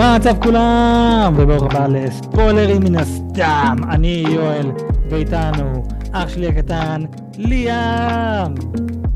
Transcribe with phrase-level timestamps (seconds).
[0.00, 1.34] מה המצב כולם?
[1.36, 3.76] וברוך הבא לספוילרים מן הסתם.
[3.90, 4.72] אני יואל,
[5.10, 5.82] ואיתנו
[6.12, 7.02] אח שלי הקטן,
[7.38, 8.54] ליאם.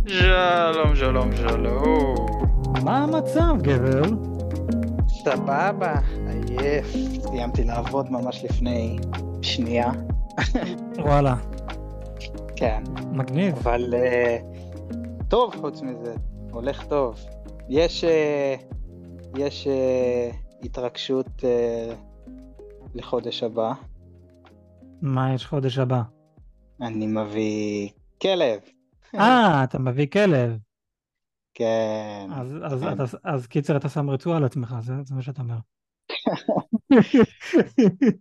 [0.06, 2.14] שלום, שלום, שלום.
[2.82, 4.02] מה המצב, גבר?
[5.08, 5.94] סבבה,
[6.28, 6.86] עייף.
[7.20, 8.96] סיימתי לעבוד ממש לפני
[9.42, 9.90] שנייה.
[10.98, 11.34] וואלה,
[12.56, 12.82] כן,
[13.12, 13.54] מגניב.
[13.62, 14.38] אבל אה,
[15.28, 16.14] טוב חוץ מזה,
[16.50, 17.16] הולך טוב.
[17.68, 18.54] יש, אה,
[19.36, 21.94] יש אה, התרגשות אה,
[22.94, 23.72] לחודש הבא.
[25.02, 26.02] מה יש חודש הבא?
[26.80, 27.88] אני מביא
[28.22, 28.60] כלב.
[29.14, 30.56] אה, אתה מביא כלב.
[31.54, 32.26] כן.
[32.32, 32.92] אז, אז, כן.
[32.92, 35.56] אתה, אז קיצר, אתה שם רצועה על עצמך, זה, זה מה שאתה אומר.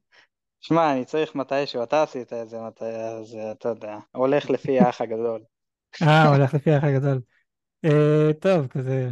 [0.61, 5.01] שמע, אני צריך מתישהו, אתה עשית את זה מתי, אז אתה יודע, הולך לפי האח
[5.01, 5.41] הגדול.
[6.01, 7.21] אה, הולך לפי האח הגדול.
[7.85, 9.09] אה, טוב, כזה...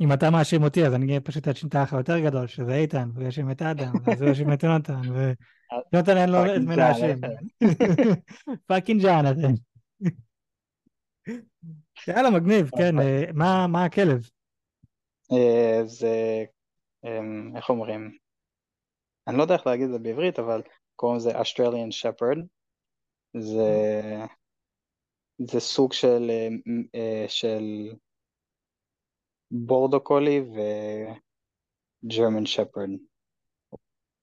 [0.00, 3.24] אם אתה מאשים אותי, אז אני פשוט אאשים את האח היותר גדול, שזה איתן, והוא
[3.24, 5.00] יאשים את אדם, ואז הוא יאשים את יונתן,
[5.92, 6.76] ויונתן אין לו את מי.
[6.76, 7.20] להאשים.
[8.66, 9.54] fucking Jonathan.
[12.08, 14.28] יאללה, מגניב, כן, אה, מה מה הכלב?
[15.32, 16.44] אה, זה,
[17.04, 18.16] אמ, איך אומרים?
[19.28, 20.62] אני לא יודע איך להגיד את זה בעברית, אבל
[20.96, 22.46] קוראים לזה Australian Shepherd.
[23.36, 23.70] זה,
[25.38, 26.48] זה סוג אה,
[26.94, 27.92] אה, של
[29.52, 30.40] Border Collie
[32.04, 32.90] ו German Shepherd,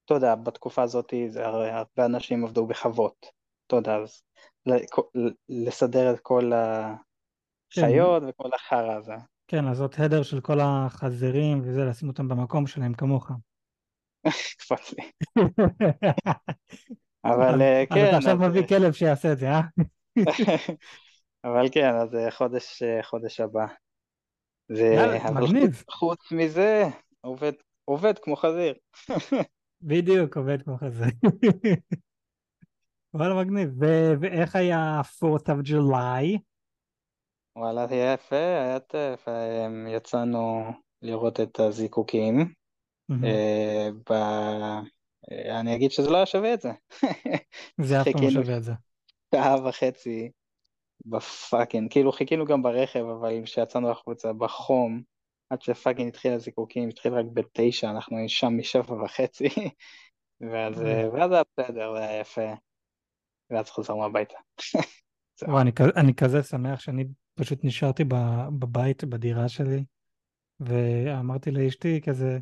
[0.05, 3.25] אתה יודע, בתקופה הזאת הרבה אנשים עבדו בחוות,
[3.67, 4.23] אתה יודע, אז
[5.49, 6.51] לסדר את כל
[7.71, 9.13] החיות וכל החרא הזה.
[9.47, 13.31] כן, לעשות הדר של כל החזירים וזה, לשים אותם במקום שלהם כמוך.
[14.57, 15.11] קפץ לי.
[17.25, 19.61] אבל אה, אז כן, אתה עכשיו מביא כלב שיעשה את זה, אה?
[21.45, 23.65] אבל כן, אז אה, חודש, אה, חודש הבא.
[25.33, 25.83] מגניב.
[25.91, 26.83] חוץ, מזה,
[27.21, 27.53] עובד,
[27.85, 28.73] עובד כמו חזיר.
[29.81, 31.05] בדיוק, עובד כמו כזה.
[33.15, 33.69] וואלה, מגניב.
[33.79, 36.39] ו- ואיך היה 4th of July?
[37.55, 39.27] וואלה, היה יפה, היה טף.
[39.87, 40.63] יצאנו
[41.01, 42.53] לראות את הזיקוקים.
[43.23, 44.11] אה, ב...
[44.11, 46.71] אה, אני אגיד שזה לא היה שווה את זה.
[47.81, 48.71] זה אף פעם לא שווה את זה.
[49.35, 50.31] שעה וחצי
[51.05, 55.01] ב fucking, כאילו חיכינו גם ברכב, אבל כשיצאנו החוצה בחום,
[55.49, 59.49] עד ש fucking התחיל הזיקוקים, התחיל רק בתשע, אנחנו שם משבע וחצי,
[60.51, 60.81] ואז.
[61.13, 62.53] ואז היה בסדר, זה היה יפה,
[63.49, 64.37] ואז חזרנו הביתה.
[65.47, 68.03] וואי, אני, אני כזה שמח שאני פשוט נשארתי
[68.59, 69.83] בבית, בדירה שלי,
[70.59, 72.39] ואמרתי לאשתי כזה,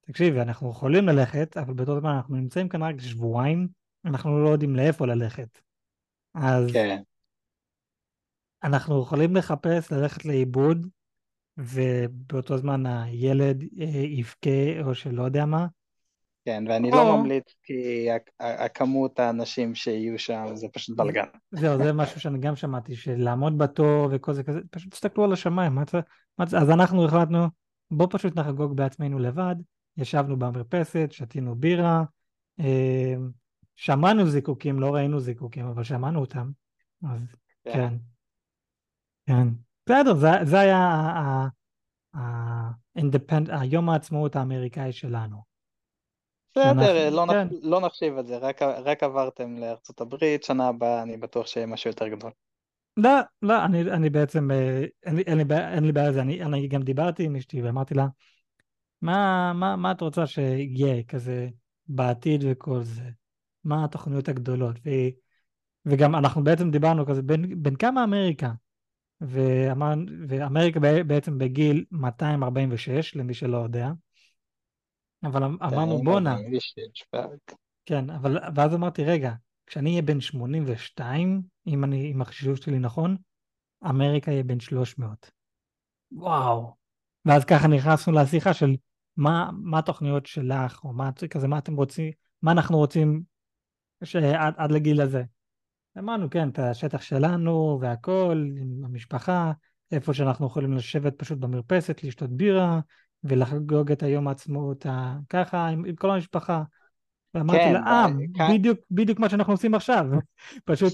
[0.00, 3.68] תקשיבי, אנחנו יכולים ללכת, אבל באותו זמן אנחנו נמצאים כאן רק שבועיים,
[4.04, 5.60] אנחנו לא יודעים לאיפה ללכת.
[6.34, 7.02] אז כן,
[8.64, 10.86] אנחנו יכולים לחפש ללכת לאיבוד,
[11.56, 15.66] ובאותו זמן הילד אה, יבכה או שלא יודע מה.
[16.44, 21.24] כן, ואני או- לא ממליץ, כי ה- ה- הכמות האנשים שיהיו שם זה פשוט בלאגן.
[21.50, 25.74] זהו, זה משהו שאני גם שמעתי, שלעמוד בתור וכל זה כזה, פשוט תסתכלו על השמיים.
[25.74, 25.82] מה
[26.38, 27.46] מה אז אנחנו החלטנו,
[27.90, 29.54] בוא פשוט נחגוג בעצמנו לבד.
[29.96, 32.04] ישבנו במרפסת, שתינו בירה,
[32.60, 33.14] אה,
[33.76, 36.50] שמענו זיקוקים, לא ראינו זיקוקים, אבל שמענו אותם.
[37.04, 37.72] אז כן.
[37.72, 37.94] כן,
[39.26, 39.48] כן.
[39.86, 41.48] בסדר, זה, זה היה ה- ה-
[42.18, 45.51] ה- independ- היום העצמאות האמריקאי שלנו.
[46.56, 47.46] בסדר, לא, כן.
[47.46, 47.58] נח...
[47.62, 51.90] לא נחשיב את זה, רק, רק עברתם לארצות הברית, שנה הבאה אני בטוח שיהיה משהו
[51.90, 52.30] יותר גדול.
[52.96, 53.10] לא,
[53.42, 56.20] לא, אני, אני בעצם, אה, אין לי, אין לי, בעיה- אין לי בעיה עם זה,
[56.20, 58.06] אני, אני גם דיברתי עם אשתי ואמרתי לה,
[59.02, 61.48] מה, מה, מה את רוצה שיהיה כזה
[61.86, 63.10] בעתיד וכל זה?
[63.64, 64.76] מה התוכניות הגדולות?
[64.86, 64.90] ו,
[65.86, 68.52] וגם אנחנו בעצם דיברנו כזה, בין, בין כמה אמריקה?
[69.20, 69.94] ואמר,
[70.28, 73.90] ואמריקה בעצם בגיל 246, למי שלא יודע.
[75.24, 77.58] אבל אמ- אמרנו, בואנה, 246, fuck.
[77.86, 79.32] כן, אבל ואז אמרתי, רגע,
[79.66, 83.16] כשאני אהיה בן 82, אם אני, אם החישוב שלי נכון,
[83.84, 85.30] אמריקה יהיה בן 300.
[86.12, 86.74] וואו,
[87.24, 88.76] ואז ככה נכנסנו לשיחה של
[89.16, 92.10] מה, מה התוכניות שלך, או מה, כזה, מה אתם רוצים,
[92.42, 93.22] מה אנחנו רוצים
[94.04, 95.22] שעד, עד לגיל הזה.
[95.98, 99.52] אמרנו, כן, את השטח שלנו והכל, עם המשפחה,
[99.92, 102.80] איפה שאנחנו יכולים לשבת פשוט במרפסת, לשתות בירה,
[103.24, 104.86] ולחגוג את היום העצמאות
[105.28, 106.62] ככה, עם, עם כל המשפחה.
[107.34, 110.06] ואמרתי כן, אה, כאן- בדיוק, בדיוק מה שאנחנו עושים עכשיו.
[110.64, 110.92] פשוט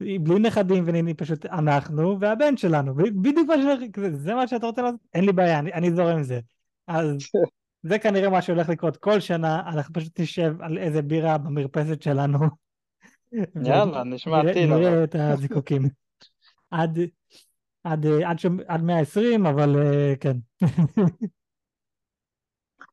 [0.00, 2.94] בלי נכדים ונינים, פשוט אנחנו והבן שלנו.
[2.94, 3.84] בדיוק מה ש...
[4.10, 5.00] זה מה שאתה רוצה לעשות?
[5.14, 6.40] אין לי בעיה, אני, אני זורם עם זה.
[6.86, 7.16] אז
[7.88, 12.38] זה כנראה מה שהולך לקרות כל שנה, אנחנו פשוט נשב על איזה בירה במרפסת שלנו.
[13.64, 14.74] יאללה, נשמע טיל.
[14.74, 15.82] נראה את הזיקוקים.
[16.70, 16.98] עד,
[17.84, 18.38] עד, עד.
[18.66, 20.36] עד 120, אבל אה, כן.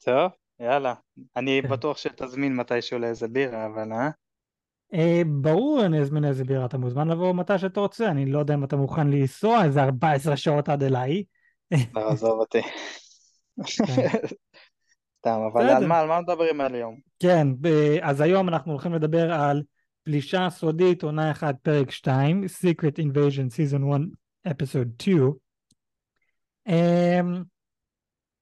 [0.07, 0.93] טוב, יאללה.
[1.35, 1.69] אני כן.
[1.69, 4.09] בטוח שתזמין מתישהו לאיזה בירה, אבל אה?
[4.93, 8.53] אה, ברור אני אזמין איזה בירה, אתה מוזמן לבוא מתי שאתה רוצה, אני לא יודע
[8.53, 11.23] אם אתה מוכן לנסוע איזה 14 שעות עד אליי.
[11.93, 12.61] לא, עזוב אותי.
[13.87, 14.07] כן.
[15.19, 15.69] סתם, אבל.
[15.69, 16.99] על מה, על מה מדברים על היום?
[17.19, 17.47] כן,
[18.01, 19.63] אז היום אנחנו הולכים לדבר על
[20.03, 23.81] פלישה סודית, עונה 1, פרק 2, Secret Invasion Season
[24.45, 25.17] 1, Episode 2.
[26.67, 27.43] Um,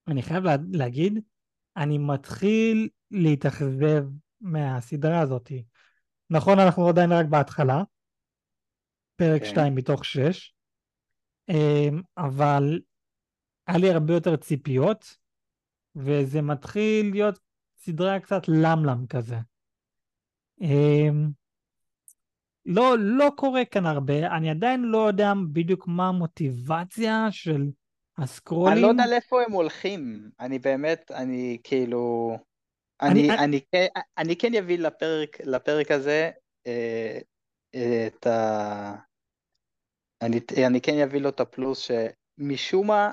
[0.07, 1.19] אני חייב לה, להגיד,
[1.77, 4.05] אני מתחיל להתאכזב
[4.41, 5.51] מהסדרה הזאת.
[6.29, 7.83] נכון, אנחנו עדיין רק בהתחלה,
[9.15, 9.49] פרק כן.
[9.49, 10.53] 2 מתוך 6,
[11.51, 11.55] um,
[12.17, 12.79] אבל
[13.67, 15.17] היה לי הרבה יותר ציפיות,
[15.95, 17.39] וזה מתחיל להיות
[17.77, 19.37] סדרה קצת למלם כזה.
[20.61, 21.29] אמ,
[22.65, 27.69] לא, לא קורה כאן הרבה, אני עדיין לא יודע בדיוק מה המוטיבציה של
[28.17, 28.73] הסקרולים.
[28.73, 30.29] אני לא יודע לאיפה הם הולכים.
[30.39, 32.31] אני באמת, אני כאילו...
[33.01, 36.29] אני- אני, אני, כן- אני כן אביא לפרק, לפרק הזה
[36.67, 37.19] אה,
[38.07, 38.95] את ה...
[40.21, 43.11] אני, אני כן אביא לו את הפלוס שמשום מה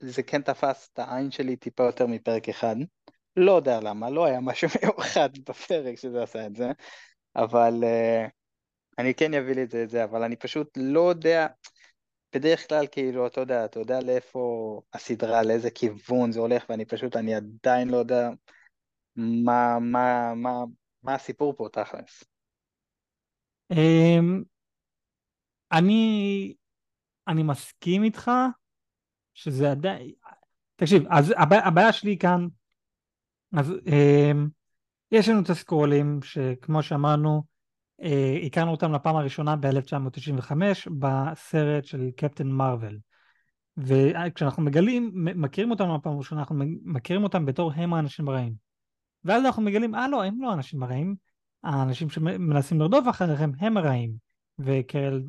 [0.00, 2.76] זה כן תפס את העין שלי טיפה יותר מפרק אחד.
[3.36, 6.70] לא יודע למה, לא היה משהו מיוחד בפרק שזה עשה את זה,
[7.36, 8.26] אבל אה,
[8.98, 11.46] אני כן אביא לי את זה, אבל אני פשוט לא יודע,
[12.34, 17.16] בדרך כלל כאילו, אתה יודע, אתה יודע לאיפה הסדרה, לאיזה כיוון זה הולך, ואני פשוט,
[17.16, 18.30] אני עדיין לא יודע
[19.16, 20.64] מה, מה, מה,
[21.02, 22.24] מה הסיפור פה תכלס.
[23.70, 24.42] אמ,
[25.72, 26.54] אני,
[27.28, 28.30] אני מסכים איתך
[29.34, 30.12] שזה עדיין...
[30.76, 32.46] תקשיב, אז הבע- הבעיה שלי כאן,
[33.58, 34.48] אז אמ,
[35.12, 37.42] יש לנו את הסקרולים שכמו שאמרנו,
[38.46, 40.52] הכרנו אותם לפעם הראשונה ב-1995
[40.98, 42.98] בסרט של קפטן מרוויל.
[43.76, 48.54] וכשאנחנו מגלים, מכירים אותם בפעם הראשונה, אנחנו מכירים אותם בתור הם האנשים הרעים.
[49.24, 51.16] ואז אנחנו מגלים, אה לא, הם לא האנשים הרעים,
[51.62, 54.32] האנשים שמנסים לרדוף אחריכם הם הרעים.
[54.58, 55.22] וקרל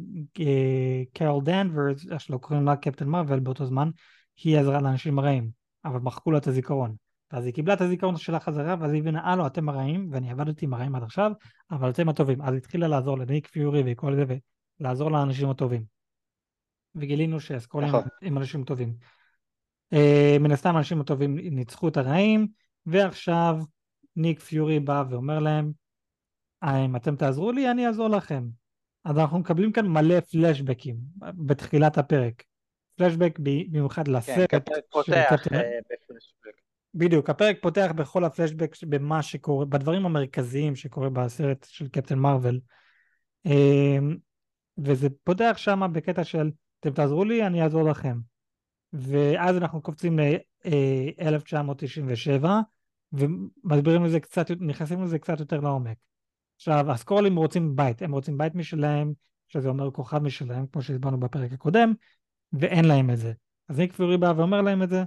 [1.22, 3.90] אה, דנברס, איך שלא קוראים לה קפטן מרוויל באותו זמן,
[4.44, 5.50] היא עזרה לאנשים הרעים,
[5.86, 6.96] אבל מחקו לה את הזיכרון.
[7.34, 10.66] ואז היא קיבלה את הזיכרון שלה חזרה, ואז היא הבינה, לא, אתם הרעים, ואני עבדתי
[10.66, 11.32] עם הרעים עד עכשיו,
[11.72, 12.42] אבל אתם הטובים.
[12.42, 14.24] אז התחילה לעזור לניק פיורי וכל זה,
[14.80, 15.84] ולעזור לאנשים הטובים.
[16.96, 18.02] וגילינו שהסקרולים נכון.
[18.22, 18.94] הם אנשים טובים.
[19.94, 22.48] אה, מן הסתם האנשים הטובים ניצחו את הרעים,
[22.86, 23.58] ועכשיו
[24.16, 25.72] ניק פיורי בא ואומר להם,
[26.64, 28.48] "אה, אם אתם תעזרו לי, אני אעזור לכם.
[29.06, 32.44] אז אנחנו מקבלים כאן מלא פלשבקים בתחילת הפרק.
[32.96, 36.63] פלשבק במיוחד כן, לסרט הפרק של פותח אה, בפלשבק.
[36.94, 42.60] בדיוק, הפרק פותח בכל הפלשבק במה שקורה, בדברים המרכזיים שקורה בסרט של קפטן מרוויל.
[43.46, 44.16] אמ,
[44.78, 48.20] וזה פותח שם בקטע של אתם תעזרו לי, אני אעזור לכם.
[48.94, 52.46] ואז אנחנו קופצים ל-1997
[53.14, 55.98] ומסבירים לזה קצת, נכנסים לזה קצת יותר לעומק.
[56.56, 59.14] עכשיו, הסקרולים רוצים בית, הם רוצים בית משלהם,
[59.48, 61.94] שזה אומר כוכב משלהם, כמו שהסברנו בפרק הקודם,
[62.54, 63.34] ואין להם את זה.
[63.70, 65.04] אז ניק פיורי בא ואומר להם את זה,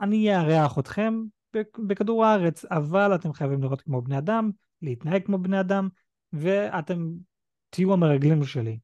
[0.00, 1.22] אני אארח אתכם
[1.54, 4.50] בכ- בכדור הארץ, אבל אתם חייבים לראות כמו בני אדם,
[4.82, 5.88] להתנהג כמו בני אדם,
[6.32, 7.10] ואתם
[7.70, 8.78] תהיו המרגלים שלי.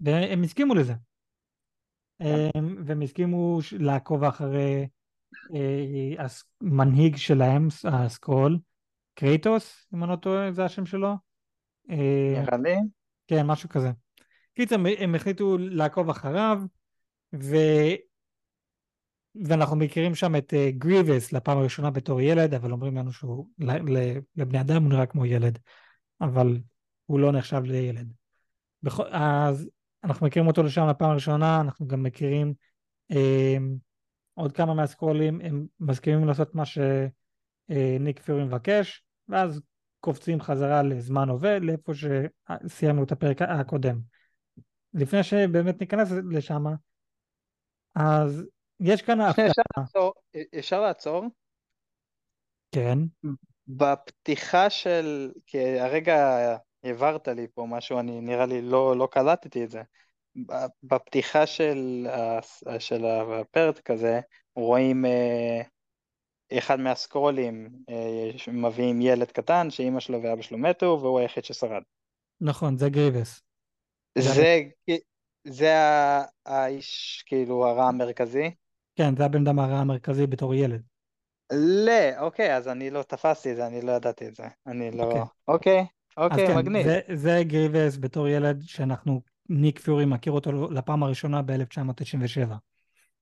[0.00, 0.94] והם הסכימו לזה.
[2.54, 4.86] הם- והם הסכימו לעקוב אחרי
[5.54, 6.24] אה,
[6.60, 8.58] המנהיג שלהם, הסקרול,
[9.14, 11.14] קרייטוס, אם אני לא טועה, זה השם שלו.
[11.90, 12.76] אה, נראה לי.
[13.26, 13.90] כן, משהו כזה.
[14.54, 16.62] קיצר, הם החליטו לעקוב אחריו,
[17.34, 17.56] ו...
[19.44, 23.48] ואנחנו מכירים שם את גריבס לפעם הראשונה בתור ילד, אבל אומרים לנו שהוא,
[24.36, 25.58] לבני אדם הוא נראה כמו ילד,
[26.20, 26.58] אבל
[27.06, 28.12] הוא לא נחשב לילד.
[29.10, 29.68] אז
[30.04, 32.54] אנחנו מכירים אותו לשם לפעם הראשונה, אנחנו גם מכירים
[33.10, 33.56] אה,
[34.34, 39.60] עוד כמה מהסקרולים, הם מסכימים לעשות מה שניק פיורי מבקש, ואז
[40.00, 44.00] קופצים חזרה לזמן הווה, לאיפה שסיימנו את הפרק הקודם.
[44.94, 46.64] לפני שבאמת ניכנס לשם,
[47.94, 48.44] אז
[48.80, 50.12] יש כאן הפתעה, אפשר לעצור,
[50.58, 51.24] אפשר לעצור?
[52.72, 52.98] כן,
[53.68, 56.38] בפתיחה של, כי הרגע
[56.84, 59.82] העברת לי פה משהו, אני נראה לי לא, לא קלטתי את זה.
[60.82, 62.06] בפתיחה של,
[62.78, 64.20] של הפרק הזה,
[64.56, 65.62] רואים אה,
[66.58, 71.82] אחד מהסקרולים אה, מביאים ילד קטן שאימא שלו ואבא שלו מתו והוא היחיד ששרד.
[72.40, 73.42] נכון, זה גריבס.
[74.18, 74.60] זה- זה,
[75.48, 75.72] זה
[76.46, 78.50] האיש, כאילו, הרע המרכזי?
[78.96, 80.82] כן, זה הבן אדם הרע המרכזי בתור ילד.
[81.52, 84.44] לא, אוקיי, אז אני לא תפסתי את זה, אני לא ידעתי את זה.
[84.66, 85.02] אני לא...
[85.04, 85.20] אוקיי.
[85.48, 85.84] אוקיי,
[86.16, 86.86] אוקיי, כן, מגניב.
[86.86, 92.54] זה, זה גריבס בתור ילד שאנחנו, ניק פיורי מכיר אותו לפעם הראשונה ב-1997.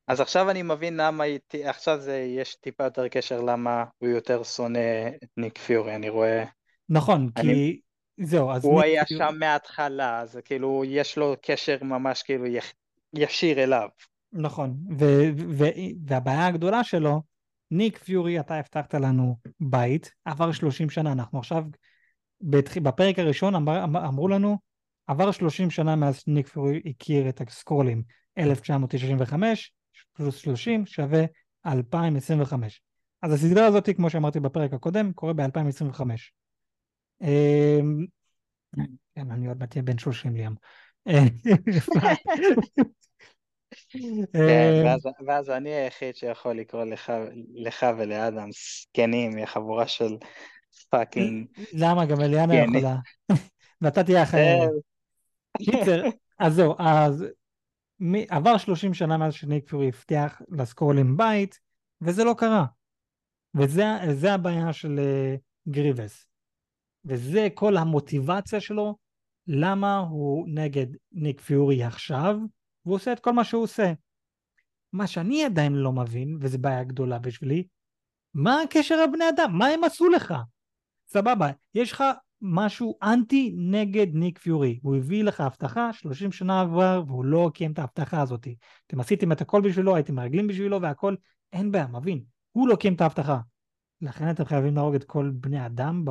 [0.08, 1.24] אז עכשיו אני מבין למה,
[1.64, 6.44] עכשיו זה, יש טיפה יותר קשר למה הוא יותר שונא את ניק פיורי, אני רואה...
[6.88, 7.80] נכון, אני- כי
[8.26, 12.44] זהו, אז הוא היה פיורי- שם מההתחלה, אז כאילו, יש לו קשר ממש כאילו
[13.14, 13.88] ישיר אליו.
[14.32, 15.64] נכון, ו- ו-
[16.06, 17.22] והבעיה הגדולה שלו,
[17.70, 21.64] ניק פיורי, אתה הבטחת לנו בית, עבר 30 שנה, אנחנו עכשיו,
[22.40, 22.78] בתח...
[22.78, 24.58] בפרק הראשון אמר, אמר, אמרו לנו,
[25.06, 28.02] עבר 30 שנה מאז ניק פיורי הכיר את הסקרולים,
[28.38, 29.72] 1995
[30.12, 31.24] פלוס 30 שווה
[31.66, 32.82] 2025.
[33.22, 36.00] אז הסדרה הזאת, כמו שאמרתי בפרק הקודם, קורה ב-2025.
[37.22, 38.06] אמ,
[39.14, 40.54] כן, אני עוד מעט אהיה בן 30 ליאם.
[44.32, 47.12] כן, אמ, ואז, ואז אני היחיד שיכול לקרוא לך,
[47.54, 50.16] לך ולאדם זקנים, מהחבורה של
[50.90, 51.46] fucking...
[51.72, 52.06] למה?
[52.06, 52.68] גם אליאנה כן.
[52.68, 52.96] יכולה.
[53.80, 54.68] ואתה תהיה החייל.
[55.58, 56.02] קיצר,
[56.38, 57.24] אז זהו, אז
[58.28, 61.60] עבר 30 שנה מאז שניק פיורי הבטיח לסקרולים בית,
[62.00, 62.64] וזה לא קרה.
[63.54, 65.34] וזה זה הבעיה של אה,
[65.68, 66.26] גריבס.
[67.04, 68.96] וזה כל המוטיבציה שלו,
[69.46, 72.36] למה הוא נגד ניק פיורי עכשיו,
[72.84, 73.92] והוא עושה את כל מה שהוא עושה.
[74.92, 77.64] מה שאני עדיין לא מבין, וזו בעיה גדולה בשבילי,
[78.34, 79.58] מה הקשר לבני אדם?
[79.58, 80.34] מה הם עשו לך?
[81.06, 82.04] סבבה, יש לך
[82.42, 84.80] משהו אנטי נגד ניק פיורי.
[84.82, 88.48] הוא הביא לך הבטחה, 30 שנה עבר, והוא לא קיים את ההבטחה הזאת.
[88.86, 91.14] אתם עשיתם את הכל בשבילו, הייתם מרגלים בשבילו והכל,
[91.52, 92.24] אין בעיה, מבין.
[92.52, 93.38] הוא לא קיים את ההבטחה.
[94.00, 96.04] לכן אתם חייבים להרוג את כל בני אדם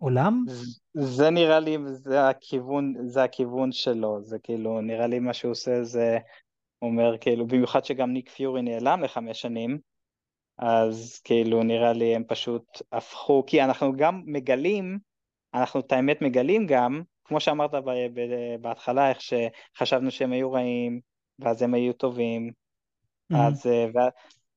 [0.00, 0.44] בעולם?
[0.48, 5.50] ז- זה נראה לי, זה הכיוון, זה הכיוון שלו, זה כאילו, נראה לי מה שהוא
[5.50, 6.18] עושה זה,
[6.82, 9.78] אומר כאילו, במיוחד שגם ניק פיורי נעלם לחמש שנים,
[10.58, 14.98] אז כאילו נראה לי הם פשוט הפכו, כי אנחנו גם מגלים,
[15.54, 17.70] אנחנו את האמת מגלים גם, כמו שאמרת
[18.60, 21.00] בהתחלה, איך שחשבנו שהם היו רעים,
[21.38, 22.52] ואז הם היו טובים,
[23.34, 24.08] אז, אה,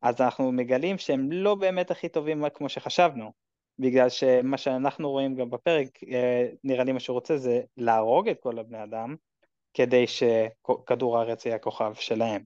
[0.02, 3.32] אז אנחנו מגלים שהם לא באמת הכי טובים כמו שחשבנו,
[3.80, 8.38] בגלל שמה שאנחנו רואים גם בפרק, אה, נראה לי מה שהוא רוצה זה להרוג את
[8.40, 9.16] כל הבני אדם,
[9.74, 12.42] כדי שכדור הארץ יהיה הכוכב שלהם.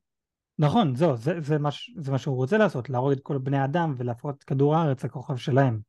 [0.60, 3.66] נכון, זהו, זה, זה, מה, ש- זה מה שהוא רוצה לעשות, להרוג את כל בני
[3.66, 5.80] אדם ולהפוך את כדור הארץ לכוכב שלהם.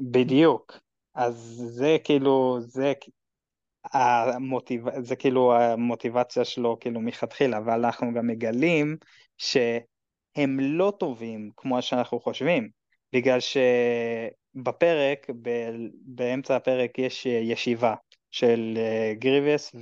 [0.00, 0.78] בדיוק.
[1.14, 1.34] אז
[1.66, 2.92] זה כאילו, זה,
[3.92, 5.00] המוטיב...
[5.00, 8.96] זה כאילו המוטיבציה שלו כאילו מלכתחילה, אבל אנחנו גם מגלים
[9.38, 12.68] שהם לא טובים כמו שאנחנו חושבים,
[13.12, 13.38] בגלל
[14.56, 15.70] שבפרק, ב...
[16.04, 17.94] באמצע הפרק יש ישיבה
[18.30, 19.74] של אה, גריבס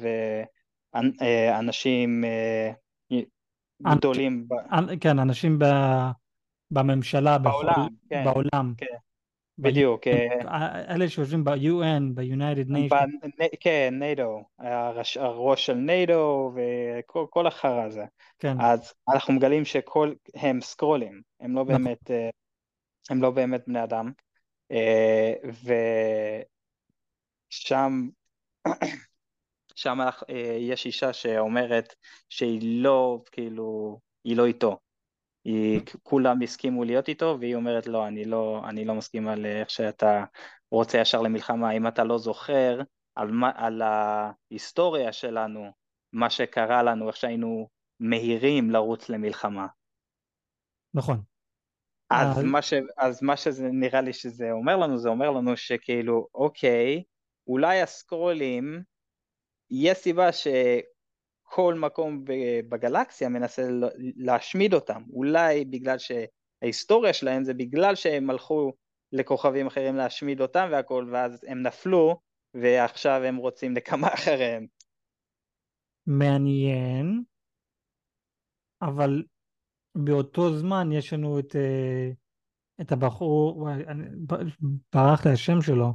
[0.95, 2.73] ואנשים אה,
[3.83, 4.53] גדולים ב...
[4.53, 5.65] אנ- כן, אנשים ב,
[6.71, 8.75] בממשלה, בכל- בעולם, כן, בעולם.
[8.77, 8.87] כן,
[9.59, 10.07] בדיוק.
[10.07, 14.45] אה, אלה שיושבים ב-UN, ב-United Nations, בנ- כן, NATO,
[15.17, 18.05] הראש, של NATO וכל כל החרא הזה.
[18.39, 21.75] כן, אז אנחנו מגלים שכל, הם סקרולים, הם לא נכון.
[21.85, 22.29] באמת, אה,
[23.11, 24.12] הם לא באמת בני אדם.
[24.71, 25.33] אה,
[27.50, 28.09] ושם,
[29.75, 29.99] שם
[30.31, 31.95] אה, יש אישה שאומרת
[32.29, 34.79] שהיא לא, כאילו, היא לא איתו.
[35.45, 40.25] היא, כולם הסכימו להיות איתו, והיא אומרת לא, אני לא, אני לא מסכימה לאיך שאתה
[40.71, 42.81] רוצה ישר למלחמה, אם אתה לא זוכר
[43.15, 45.73] על, מה, על ההיסטוריה שלנו,
[46.12, 47.69] מה שקרה לנו, איך שהיינו
[48.00, 49.67] מהירים לרוץ למלחמה.
[50.95, 51.30] נכון.
[52.11, 55.57] אז אה, מה, ש, אז מה שזה נראה לי שזה אומר לנו, זה אומר לנו
[55.57, 57.02] שכאילו, אוקיי,
[57.47, 58.83] אולי הסקרולים,
[59.71, 62.25] יש סיבה שכל מקום
[62.69, 63.62] בגלקסיה מנסה
[64.17, 68.73] להשמיד אותם, אולי בגלל שההיסטוריה שלהם זה בגלל שהם הלכו
[69.12, 72.21] לכוכבים אחרים להשמיד אותם והכל, ואז הם נפלו,
[72.55, 74.67] ועכשיו הם רוצים נקמה אחריהם.
[76.07, 77.23] מעניין,
[78.83, 79.23] אבל
[79.94, 82.11] באותו זמן יש לנו את, אה,
[82.80, 83.68] את הבחור,
[84.94, 85.94] ברח לי השם שלו,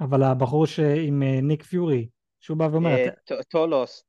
[0.00, 2.08] אבל הבחור שעם אה, ניק פיורי,
[2.40, 4.04] שהוא בא ואומר, אה, "אתה- ט- טולוס.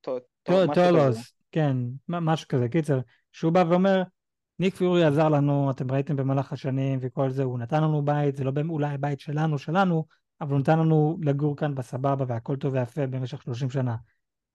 [0.76, 1.78] טולוס, כן,
[2.10, 3.00] מ- משהו כזה, קיצר,
[3.32, 4.04] שהוא בא ואומר,
[4.60, 8.44] ניק פיורי עזר לנו, אתם ראיתם במהלך השנים וכל זה, הוא נתן לנו בית, זה
[8.44, 10.06] לא אולי הבית שלנו, שלנו,
[10.42, 13.96] אבל הוא נתן לנו לגור כאן בסבבה והכל טוב ויפה במשך 30 שנה.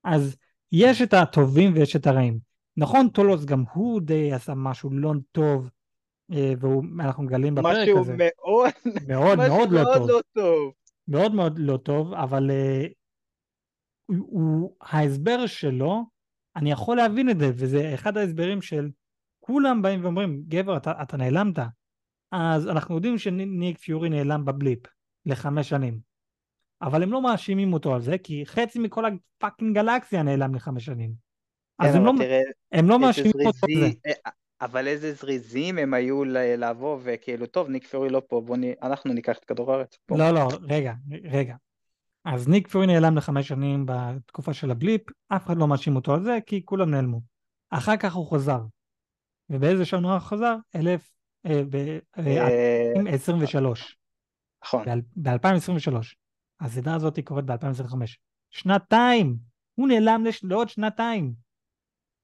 [0.05, 0.37] אז
[0.73, 2.54] יש את הטובים ויש את הרעים.
[2.77, 5.71] נכון, טולוס גם הוא די עשה משהו לא טוב,
[6.33, 8.17] אה, ואנחנו מגלים בפרק משהו הזה.
[8.19, 8.71] מאוד,
[9.09, 10.11] מאוד משהו מאוד לא מאוד טוב.
[10.11, 10.73] לא טוב.
[11.09, 12.51] מאוד מאוד לא טוב, אבל
[14.07, 16.05] הוא, הוא, ההסבר שלו,
[16.57, 18.91] אני יכול להבין את זה, וזה אחד ההסברים של
[19.41, 21.59] כולם באים ואומרים, גבר, אתה, אתה נעלמת.
[22.33, 24.79] אז אנחנו יודעים שניק פיורי נעלם ב Blip
[25.27, 26.01] לחמש שנים.
[26.83, 30.85] אבל הם לא מאשימים אותו על זה, כי חצי מכל ה fucking גלקסיה נעלם לחמש
[30.85, 31.24] שנים.
[31.79, 32.41] אז כן, הם, אבל לא, תראה,
[32.73, 33.81] הם לא מאשימים אותו על זה.
[33.81, 36.25] זריזי, אה, אבל איזה זריזים הם היו
[36.59, 38.63] לבוא וכאילו, טוב, ניק פיורי לא פה, בוא נ...
[38.83, 40.19] אנחנו ניקח את כדור הארץ פה.
[40.19, 40.93] לא, לא, רגע,
[41.25, 41.55] רגע.
[42.25, 46.15] אז ניק פיורי נעלם לחמש שנים בתקופה של ה Blip, אף אחד לא מאשים אותו
[46.15, 47.21] על זה, כי כולם נעלמו.
[47.71, 48.61] אחר כך הוא חזר.
[49.51, 50.57] ובאיזה שנה הוא חזר?
[50.77, 51.11] אלף...
[51.47, 51.63] אה,
[52.19, 53.57] אה, ב-2023.
[54.65, 54.85] נכון,
[55.17, 55.97] ב-2023.
[56.61, 57.95] הסדרה הזאת קורית ב-2025.
[58.51, 59.37] שנתיים!
[59.75, 60.25] הוא נעלם.
[60.43, 61.44] לעוד שנתיים.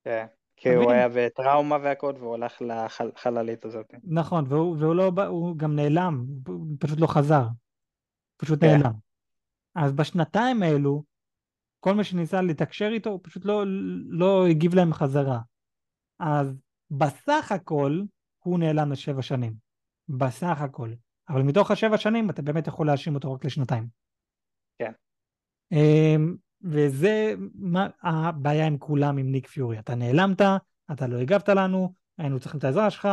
[0.05, 0.27] כן.
[0.57, 0.93] כי הוא?
[0.93, 2.63] היה בטראומה והכל, והוא הלך
[3.03, 3.95] לחללית הזאת.
[4.05, 7.47] נכון, והוא, והוא לא הוא גם נעלם, הוא פשוט לא חזר.
[8.37, 8.67] פשוט כן.
[8.67, 8.93] נעלם.
[9.75, 11.05] אז בשנתיים האלו,
[11.81, 13.65] כל מי שניסה לתקשר איתו, הוא פשוט לא,
[14.09, 15.41] לא הגיב להם חזרה.
[16.19, 18.01] אז בסך הכל,
[18.39, 19.55] הוא נעלם לשבע שנים.
[20.09, 20.93] בסך הכל.
[21.29, 23.87] אבל מתוך השבע שנים, אתה באמת יכול להאשים אותו רק לשנתיים.
[24.79, 24.93] כן.
[26.63, 29.79] וזה מה הבעיה עם כולם, עם ניק פיורי.
[29.79, 30.41] אתה נעלמת,
[30.93, 33.09] אתה לא הגבת לנו, היינו צריכים את העזרה שלך,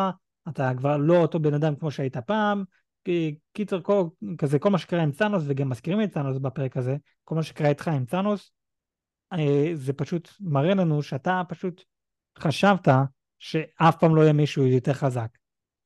[0.49, 2.63] אתה כבר לא אותו בן אדם כמו שהיית פעם.
[3.53, 7.35] קיצר, כל, כזה, כל מה שקרה עם צאנוס, וגם מזכירים את צאנוס בפרק הזה, כל
[7.35, 8.51] מה שקרה איתך עם צאנוס,
[9.33, 11.83] אה, זה פשוט מראה לנו שאתה פשוט
[12.39, 12.87] חשבת
[13.39, 15.27] שאף פעם לא יהיה מישהו יותר חזק.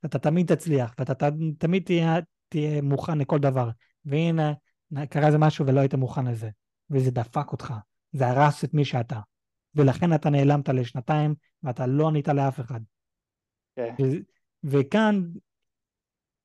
[0.05, 2.19] אתה תמיד תצליח, ואתה ת- תמיד תהיה,
[2.49, 3.69] תהיה מוכן לכל דבר.
[4.05, 4.53] והנה,
[5.09, 6.49] קרה איזה משהו ולא היית מוכן לזה.
[6.91, 7.73] וזה דפק אותך,
[8.11, 9.19] זה הרס את מי שאתה.
[9.75, 12.79] ולכן אתה נעלמת לשנתיים, ואתה לא ענית לאף אחד.
[13.75, 13.95] כן.
[14.01, 14.17] ו-
[14.63, 15.23] וכאן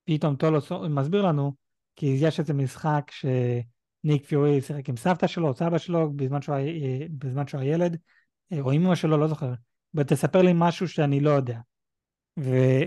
[0.05, 1.53] פתאום טולוס מסביר לנו,
[1.97, 6.57] כי יש איזה משחק שניק פיורי שיחק עם סבתא שלו, או סבא שלו, בזמן שהוא,
[7.11, 7.97] בזמן שהוא היה ילד,
[8.61, 9.53] או עם אמא שלו, לא זוכר.
[9.95, 11.59] ותספר לי משהו שאני לא יודע.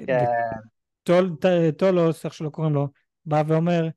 [0.07, 0.25] כן.
[1.05, 2.87] וטולוס, איך שלא קוראים לו,
[3.25, 3.89] בא ואומר, "אמ,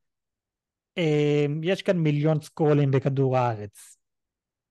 [1.62, 3.98] יש כאן מיליון סקרולים בכדור הארץ.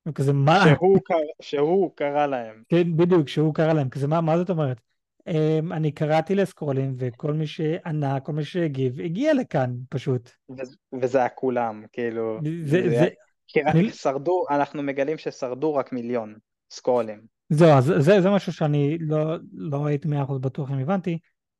[0.08, 0.64] וכזה, מה?
[0.76, 2.64] שהוא קרא- שהוא קרא להם.
[2.70, 4.82] כן, בדיוק, שהוא קרא להם, כזה, מה, מה זאת אומרת?
[5.30, 5.34] Um,
[5.74, 10.30] אני קראתי לסקרולים, וכל מי שענה, כל מי שהגיב, הגיע לכאן, פשוט.
[10.60, 13.08] וזה- וזה היה כולם, כאילו, זה, זה- זה,
[13.48, 16.36] כי רק אני- שרדו, אנחנו מגלים ששרדו רק מיליון
[16.72, 17.22] סקרולים.
[17.50, 21.18] זהו, אז זה, זה משהו שאני לא, לא הייתי מאה אחוז בטוח אם הבנתי.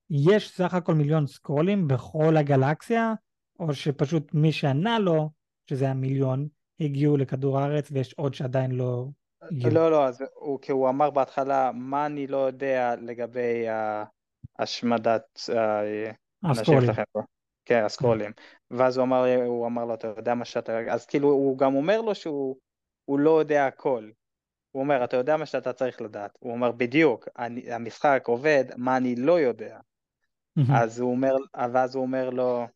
[0.10, 3.14] יש סך הכל מיליון סקרולים בכל הגלקסיה,
[3.62, 5.30] או שפשוט מי שענה לו,
[5.70, 6.48] שזה המיליון,
[6.80, 9.08] הגיעו לכדור הארץ, ויש עוד שעדיין לא
[9.42, 9.74] הגיעו.
[9.74, 13.66] לא, לא, אז הוא, כי הוא אמר בהתחלה, מה אני לא יודע לגבי
[14.60, 16.12] השמדת אה,
[16.44, 16.86] הסקרולים.
[16.86, 17.22] שלכם פה.
[17.66, 18.32] כן, הסקרולים.
[18.72, 20.80] ואז הוא אמר, הוא אמר לו, אתה יודע מה שאתה...
[20.80, 22.56] אז כאילו, הוא גם אומר לו שהוא
[23.06, 24.10] הוא לא יודע הכל.
[24.72, 26.38] הוא אומר, אתה יודע מה שאתה צריך לדעת.
[26.40, 29.80] הוא אומר, בדיוק, אני, המשחק עובד, מה אני לא יודע.
[30.74, 31.36] אז הוא אומר,
[31.72, 32.68] ואז הוא אומר לו,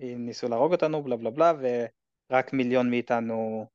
[0.00, 1.52] ניסו להרוג אותנו, בלה בלה בלה,
[2.30, 3.66] ורק מיליון מאיתנו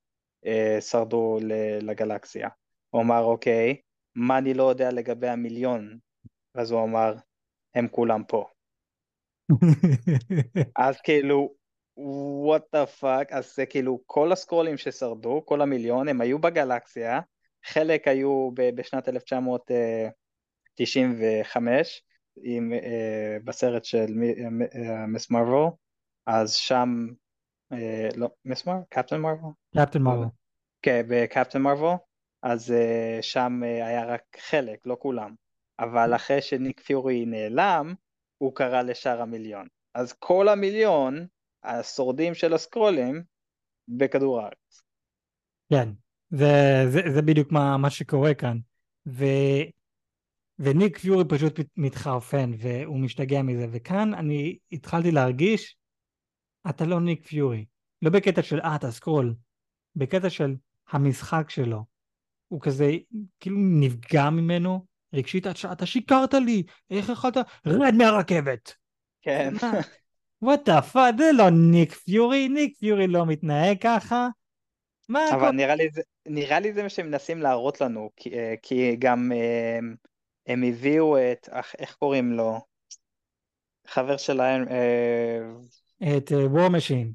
[0.46, 1.38] אה, שרדו
[1.82, 2.50] לגלקסיה.
[2.90, 3.76] הוא אמר, אוקיי,
[4.16, 5.98] מה אני לא יודע לגבי המיליון?
[6.56, 7.16] ואז הוא אמר,
[7.76, 8.46] הם כולם פה.
[10.78, 11.54] אז כאילו,
[12.48, 17.20] what the fuck, אז זה כאילו כל הסקרולים ששרדו, כל המיליון, הם היו בגלקסיה,
[17.66, 22.04] חלק היו בשנת 1995,
[22.44, 25.70] עם, אה, בסרט של מ- אה, מיס מרוויל,
[26.26, 27.08] אז שם,
[27.74, 28.84] אה, לא, מיס מרוויל?
[28.90, 29.54] קפטן מרוויל?
[29.76, 30.30] קפטן מרוויל.
[30.82, 31.98] כן, בקפטן מרוויל,
[32.44, 35.36] אז אה, שם אה, היה רק חלק, לא כולם.
[35.80, 37.94] אבל אחרי שניק פיורי נעלם,
[38.38, 39.68] הוא קרא לשאר המיליון.
[39.96, 41.28] אז כל המיליון,
[41.64, 43.24] השורדים של הסקרולים,
[43.88, 44.84] בכדור הארץ.
[45.70, 45.90] כן,
[46.30, 48.58] זה, זה, זה בדיוק מה, מה שקורה כאן.
[49.08, 49.26] ו,
[50.64, 53.68] וניק פיורי פשוט מת- מתחרפן והוא משתגע מזה.
[53.72, 55.76] וכאן אני התחלתי להרגיש,
[56.70, 57.66] אתה לא ניק פיורי.
[58.02, 59.36] לא בקטע של אה, אתה סקרול,
[59.96, 60.56] בקטע של
[60.90, 61.86] המשחק שלו.
[62.48, 62.92] הוא כזה,
[63.40, 67.38] כאילו נפגע ממנו, רגשית, אתה, אתה שיקרת לי, איך יכולת?
[67.66, 68.74] רד מהרכבת.
[69.22, 69.54] כן.
[70.46, 74.28] what the fuck, זה לא ניק פיורי, ניק פיורי לא מתנהג ככה.
[75.10, 75.52] מה אבל הכל?
[75.52, 79.32] נראה לי זה, נראה לי זה מה שהם מנסים להראות לנו, כי, אה, כי גם
[79.32, 79.80] אה,
[80.52, 82.60] הם הביאו את, איך, קוראים לו?
[83.88, 87.12] חבר שלהם, אה, את וור משין.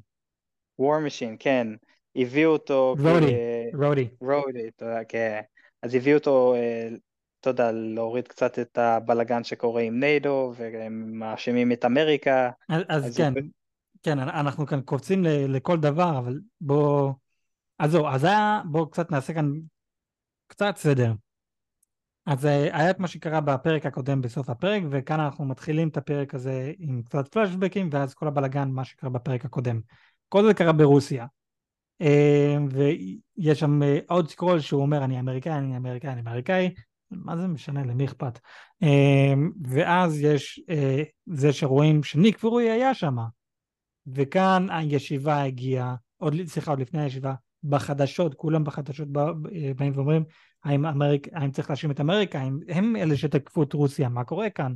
[0.79, 1.67] וור משין, כן.
[2.15, 2.95] הביאו אותו...
[2.99, 3.35] רודי,
[3.73, 4.07] רודי.
[4.21, 4.69] רודי,
[5.07, 5.41] כן.
[5.81, 6.89] אז הביאו אותו, אה,
[7.39, 12.49] אתה יודע, להוריד קצת את הבלגן שקורה עם ניידו, והם מאשימים את אמריקה.
[12.69, 13.41] אז, אז כן, הוא...
[14.03, 17.11] כן, אנחנו כאן קופצים לכל דבר, אבל בוא...
[17.79, 19.53] אז זהו, אז היה, בואו קצת נעשה כאן
[20.47, 21.11] קצת סדר.
[22.27, 26.35] אז אה, היה את מה שקרה בפרק הקודם בסוף הפרק, וכאן אנחנו מתחילים את הפרק
[26.35, 29.79] הזה עם קצת פלשבקים, ואז כל הבלגן, מה שקרה בפרק הקודם.
[30.29, 31.25] כל זה קרה ברוסיה.
[32.01, 36.73] אה, ויש שם אה, עוד סקרול שהוא אומר, אני אמריקאי, אני אמריקאי, אני אמריקאי,
[37.11, 38.39] מה זה משנה, למי אכפת?
[39.63, 40.61] ואז יש
[41.25, 43.15] זה שרואים שניק פורי היה שם,
[44.07, 49.07] וכאן הישיבה הגיעה, עוד, סליחה, עוד לפני הישיבה, בחדשות, כולם בחדשות
[49.75, 50.23] באים ואומרים,
[50.67, 54.49] האם, אמריק, האם צריך להאשים את אמריקה, האם הם אלה שתקפו את רוסיה, מה קורה
[54.49, 54.73] כאן?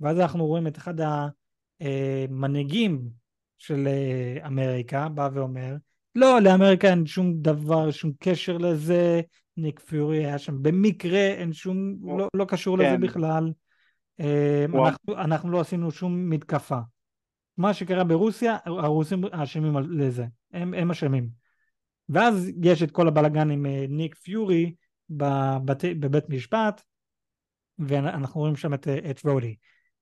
[0.00, 0.94] ואז אנחנו רואים את אחד
[1.80, 3.02] המנהיגים
[3.58, 5.76] של אה, אמריקה בא ואומר,
[6.14, 9.20] לא, לאמריקה אין שום דבר, שום קשר לזה,
[9.56, 12.84] ניק פיורי היה שם במקרה, אין שום, לא, לא קשור כן.
[12.84, 13.52] לזה בכלל.
[14.20, 16.78] אה, אנחנו, אנחנו לא עשינו שום מתקפה.
[17.56, 21.28] מה שקרה ברוסיה, הרוסים אשמים לזה, הם, הם אשמים.
[22.08, 24.74] ואז יש את כל הבלגן עם אה, ניק פיורי
[25.16, 26.82] בבת, בבית משפט,
[27.78, 29.56] ואנחנו רואים שם את, את רודי.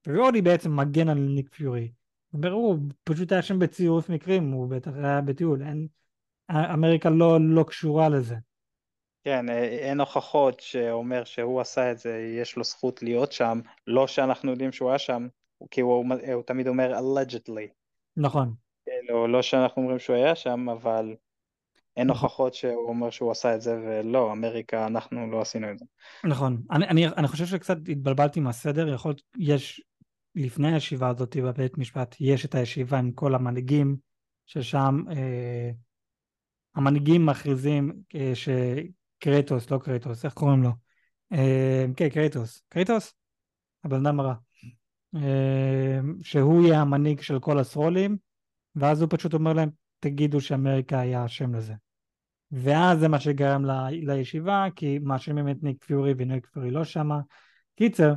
[0.07, 1.93] ורודי בעצם מגן על ניק פיורי.
[2.33, 5.89] ברור, הוא פשוט היה שם בצירוף מקרים, הוא בטח היה בטיול, אין,
[6.51, 8.35] אמריקה לא, לא קשורה לזה.
[9.25, 14.07] כן, אה, אין הוכחות שאומר שהוא עשה את זה, יש לו זכות להיות שם, לא
[14.07, 15.29] שאנחנו יודעים שהוא היה שם,
[15.71, 17.69] כי הוא, הוא, הוא תמיד אומר allegedly.
[18.17, 18.55] נכון.
[19.09, 21.15] לא, לא שאנחנו אומרים שהוא היה שם, אבל
[21.97, 22.09] אין.
[22.09, 25.85] הוכחות שהוא אומר שהוא עשה את זה, ולא, אמריקה, אנחנו לא עשינו את זה.
[26.25, 26.63] נכון.
[26.71, 29.83] אני, אני, אני חושב שקצת התבלבלתי מהסדר, יכול להיות, יש,
[30.35, 33.97] לפני הישיבה הזאת בבית משפט, יש את הישיבה עם כל המנהיגים,
[34.47, 35.71] ששם אה,
[36.75, 40.71] המנהיגים מכריזים אה, שקרטוס, לא קרטוס, איך קוראים לו?
[41.33, 42.63] אה, כן, קרטוס.
[42.69, 43.15] קרטוס?
[43.85, 44.35] הבן אדם הרע.
[45.17, 48.17] אה, שהוא יהיה המנהיג של כל הסרולים,
[48.77, 49.71] ואז הוא פשוט אומר להם,
[50.01, 51.75] תגידו שאמריקה היה אשם לזה.
[52.53, 57.21] ואז זה מה שגרם ל, לישיבה, כי מאשימים את ניק פיורי וניק פיורי לא שמה.
[57.77, 58.13] קיצר,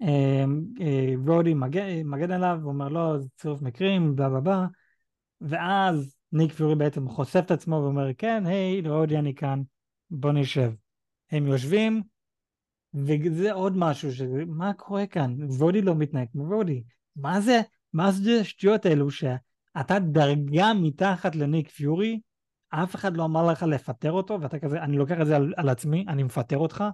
[0.00, 4.66] אמ, אה, רודי מגן, מגן עליו, הוא אומר לו, זה צירוף מקרים, בלה בלה בלה,
[5.40, 9.62] ואז ניק פיורי בעצם חושף את עצמו ואומר, כן, היי, רודי אני כאן,
[10.10, 10.72] בוא נשב.
[11.30, 12.02] הם יושבים,
[12.94, 14.22] וזה עוד משהו, ש...
[14.46, 15.36] מה קורה כאן?
[15.58, 16.82] רודי לא מתנהג כמו רודי.
[17.16, 17.60] מה זה,
[17.92, 19.10] מה זה השטויות האלו
[19.78, 22.20] שאתה דרגה מתחת לניק פיורי,
[22.70, 25.68] אף אחד לא אמר לך לפטר אותו, ואתה כזה, אני לוקח את זה על, על
[25.68, 26.84] עצמי, אני מפטר אותך.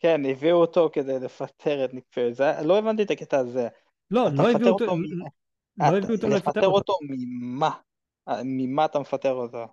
[0.00, 2.32] כן, הביאו אותו כדי לפטר את ניק פיורי,
[2.64, 3.68] לא הבנתי את הקטע הזה.
[4.10, 5.02] לא, לא הביאו אותו, מ...
[5.78, 6.92] לא הביאו אותו לפטר אותו.
[7.40, 7.70] ממה?
[8.44, 9.66] ממה אתה מפטר אותו?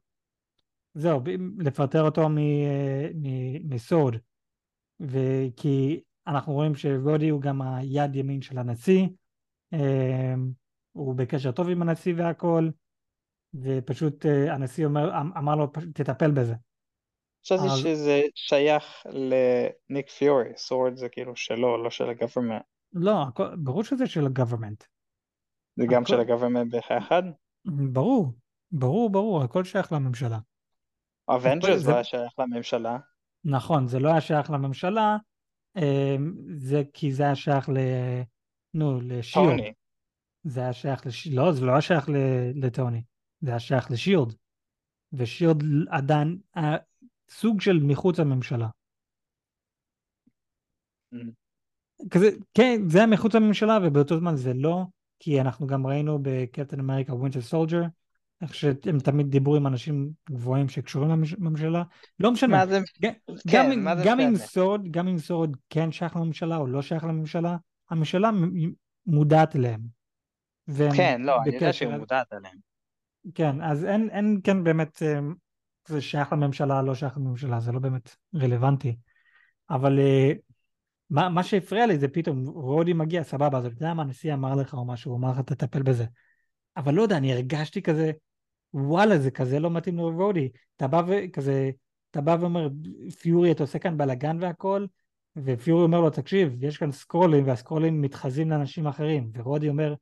[0.94, 1.22] זהו,
[1.58, 2.28] לפטר אותו
[3.64, 4.18] מסוד.
[5.00, 9.08] וכי אנחנו רואים שרודי הוא גם היד ימין של הנשיא,
[9.74, 10.52] אמ,
[10.94, 12.70] הוא בקשר טוב עם הנשיא והכל,
[13.54, 16.54] ופשוט אה, הנשיא אומר, אמ, אמר לו, תטפל בזה.
[17.46, 17.78] חשבתי אז...
[17.78, 22.62] שזה שייך לניק פיורי, סורד זה כאילו שלו, לא של הגוברמנט.
[22.94, 23.26] לא,
[23.58, 24.84] ברור שזה של ה government.
[25.76, 26.14] זה גם הכל...
[26.14, 27.24] של ה government באחד?
[27.66, 28.34] ברור,
[28.72, 30.40] ברור, ברור, הכל שייך לממשלה.
[31.30, 31.92] Avengers זה...
[31.92, 32.98] לא היה שייך לממשלה.
[33.46, 35.18] נכון, זה לא היה שייך לממשלה,
[35.78, 37.78] אמ, זה כי זה היה שייך ל...
[38.74, 39.50] נו, לשיעור.
[39.50, 39.74] טוני.
[40.44, 41.28] זה היה שייך לש...
[41.28, 42.10] לא, זה לא היה שייך
[42.56, 43.02] לטוני.
[43.42, 44.36] זה היה שייך לשילד,
[45.14, 46.78] ושילד עדיין היה
[47.30, 48.68] סוג של מחוץ לממשלה.
[51.14, 51.18] Mm.
[52.10, 54.84] כזה, כן, זה היה מחוץ לממשלה ובאותו זמן זה לא,
[55.20, 57.82] כי אנחנו גם ראינו בקפטן אמריקה Winter Soldier,
[58.42, 61.84] איך שהם תמיד דיברו עם אנשים גבוהים שקשורים לממשלה,
[62.20, 62.80] לא משנה, מה זה...
[63.02, 63.14] גם,
[63.50, 66.82] כן, גם, מה זה גם עם סוד, גם אם סוד כן שייך לממשלה או לא
[66.82, 67.58] שייך לממשלה,
[67.90, 68.30] הממשלה
[69.06, 70.03] מודעת אליהם.
[70.96, 72.58] כן, לא, אני יודע שהיא מודעת אליהם.
[73.36, 75.20] כן, אז אין, אין כן באמת, אה,
[75.88, 78.96] זה שייך לממשלה, לא שייך לממשלה, זה לא באמת רלוונטי.
[79.70, 80.32] אבל אה,
[81.10, 84.56] מה, מה שהפריע לי זה פתאום, רודי מגיע, סבבה, אז אתה יודע מה הנשיא אמר
[84.56, 86.06] לך או משהו, הוא אמר לך תטפל בזה.
[86.78, 88.12] אבל לא יודע, אני הרגשתי כזה,
[88.74, 90.50] וואלה, זה כזה לא מתאים לרודי.
[90.76, 91.72] אתה בא וכזה,
[92.12, 92.70] אתה בא ואומר,
[93.20, 94.86] פיורי, אתה עושה כאן בלאגן והכל,
[95.36, 99.94] ופיורי אומר לו, תקשיב, יש כאן סקרולים, והסקרולים מתחזים לאנשים אחרים, ורודי אומר,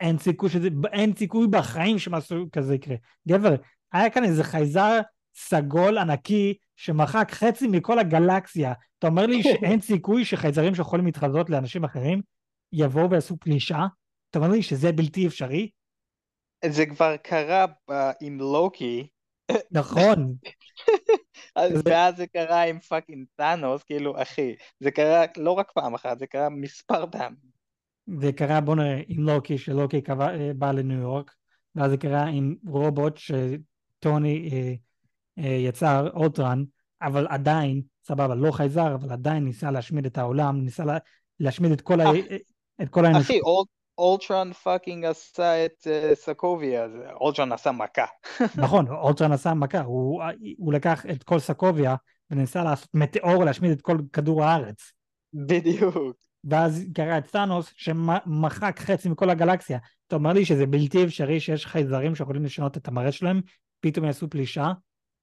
[0.00, 2.96] אין סיכוי שזה, אין סיכוי בחיים שמשהו כזה יקרה.
[3.28, 3.54] גבר,
[3.92, 5.00] היה כאן איזה חייזר
[5.34, 8.72] סגול ענקי שמחק חצי מכל הגלקסיה.
[8.98, 12.22] אתה אומר לי שאין סיכוי שחייזרים שיכולים להתחזות לאנשים אחרים
[12.72, 13.86] יבואו ויעשו פלישה?
[14.30, 15.70] אתה אומר לי שזה בלתי אפשרי?
[16.64, 17.66] זה כבר קרה
[18.20, 19.06] עם לוקי,
[19.70, 20.34] נכון,
[21.56, 26.18] אז- ואז זה קרה עם fucking טאנוס, כאילו אחי, זה קרה לא רק פעם אחת,
[26.18, 27.55] זה קרה מספר פעמים.
[28.20, 31.34] זה קרה, בוא נראה, עם לוקי, שלוקי קבע, אה, בא לניו יורק,
[31.74, 34.74] ואז זה קרה עם רובוט שטוני אה,
[35.44, 36.64] אה, יצר, אולטרן,
[37.02, 40.98] אבל עדיין, סבבה, לא חייזר, אבל עדיין ניסה להשמיד את העולם, ניסה לה,
[41.40, 42.36] להשמיד את כל, ה, אה,
[42.82, 43.26] את כל האנושות.
[43.26, 43.66] אחי, אול-
[43.98, 48.04] אולטרון fucking עשה את אה, סקוביה, אז אולטרון עשה מכה.
[48.64, 50.22] נכון, אולטרן עשה מכה, הוא,
[50.58, 51.96] הוא לקח את כל סקוביה
[52.30, 54.92] וניסה לעשות מטאור להשמיד את כל כדור הארץ.
[55.34, 56.25] בדיוק.
[56.44, 59.78] ואז קרה את טאנוס שמחק חצי מכל הגלקסיה.
[60.06, 63.40] אתה אומר לי שזה בלתי אפשרי שיש חייזרים שיכולים לשנות את המראה שלהם,
[63.80, 64.72] פתאום יעשו פלישה,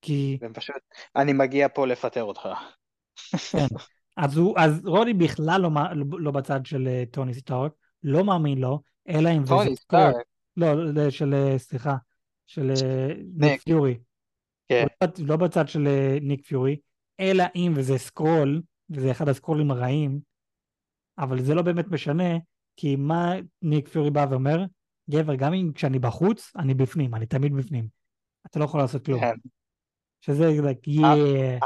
[0.02, 0.38] כי...
[0.42, 0.76] זה פשוט,
[1.16, 2.48] אני מגיע פה לפטר אותך.
[3.52, 3.66] כן.
[4.18, 7.72] אז, הוא, אז רודי בכלל לא, לא, לא בצד של אה, טוני סטארק,
[8.04, 9.76] לא מאמין לו, אלא אם טוני.
[9.76, 10.16] סטארק,
[10.58, 11.96] לא, של, אה, סליחה,
[12.48, 13.62] של אה, ניק.
[13.62, 13.98] פיורי.
[14.70, 15.88] כן, לא- לא בצד של
[16.22, 16.78] ניק פיורי,
[17.20, 20.20] אלא אם וזה סקרול, וזה אחד הסקרולים הרעים,
[21.18, 22.38] אבל זה לא באמת משנה,
[22.76, 24.66] כי מה ניק פיורי בא ואומר?
[25.10, 27.88] גבר, גם אם כשאני בחוץ, אני בפנים, אני תמיד בפנים.
[28.48, 29.20] אתה לא יכול לעשות כלום.
[29.20, 29.36] כן.
[30.22, 31.66] שזה like, yeah,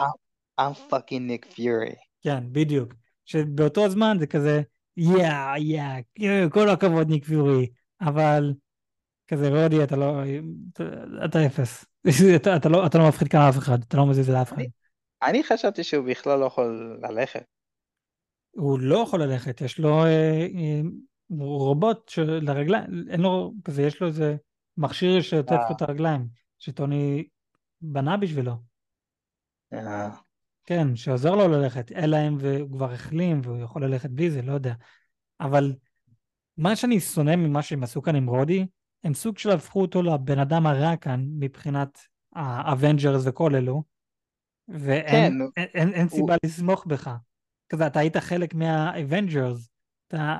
[0.60, 1.96] I'm fucking Nick Fury.
[2.22, 2.94] כן, בדיוק.
[3.26, 4.62] שבאותו זמן זה כזה,
[5.00, 7.68] yeah, yeah, yeah, כל הכבוד ניק פיורי,
[8.02, 8.54] אבל
[9.28, 10.22] כזה רודי, אתה לא,
[10.74, 10.84] אתה,
[11.26, 11.86] אתה אפס.
[12.36, 14.58] אתה, אתה, לא, אתה לא מפחיד כאן אף אחד, אתה לא מזיז לאף אחד.
[14.58, 14.70] אני-
[15.24, 17.44] אני חשבתי שהוא בכלל לא יכול ללכת.
[18.58, 20.82] הוא לא יכול ללכת, יש לו אה, אה,
[21.40, 24.36] רובוט של הרגליים, אין לו, כזה, יש לו איזה
[24.78, 25.70] מכשיר שעוטף אה.
[25.70, 26.28] לו את הרגליים,
[26.60, 27.28] שטוני
[27.82, 28.54] בנה בשבילו.
[29.74, 30.10] אה,
[30.66, 34.52] כן, שעוזר לו ללכת, אלא אם והוא כבר החלים והוא יכול ללכת בלי זה, לא
[34.52, 34.74] יודע.
[35.40, 35.74] אבל
[36.58, 38.66] מה שאני שונא ממה שהם עשו כאן עם רודי,
[39.04, 42.00] הם סוג של הפכו אותו לבן אדם הרע כאן מבחינת
[42.36, 43.84] האבנג'רס וכל אלו,
[44.68, 47.12] ואין כן, אין, אין, אין הוא- סיבה לסמוך בך.
[47.70, 49.70] כזה, אתה היית חלק מהאבנג'רס,
[50.08, 50.40] אתה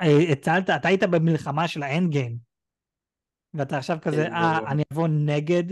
[0.00, 2.36] אה, הצלת, אתה היית במלחמה של ה Endgame,
[3.54, 5.64] ואתה עכשיו כזה, כן, אה, זה- אני אבוא נגד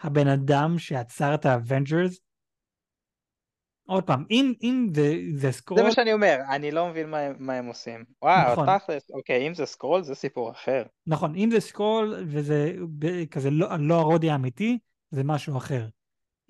[0.00, 2.20] הבן אדם שעצר את האבנג'רס?
[3.88, 7.18] עוד פעם, אם, אם זה, זה סקרול, זה מה שאני אומר, אני לא מבין מה
[7.38, 8.04] מה הם עושים.
[8.22, 8.78] וואו, נכון.
[8.78, 10.82] תכלס, אוקיי, אם זה סקרול זה סיפור אחר.
[11.06, 12.72] נכון, אם זה סקרול וזה
[13.30, 14.78] כזה לא, לא הרודי האמיתי,
[15.10, 15.88] זה משהו אחר.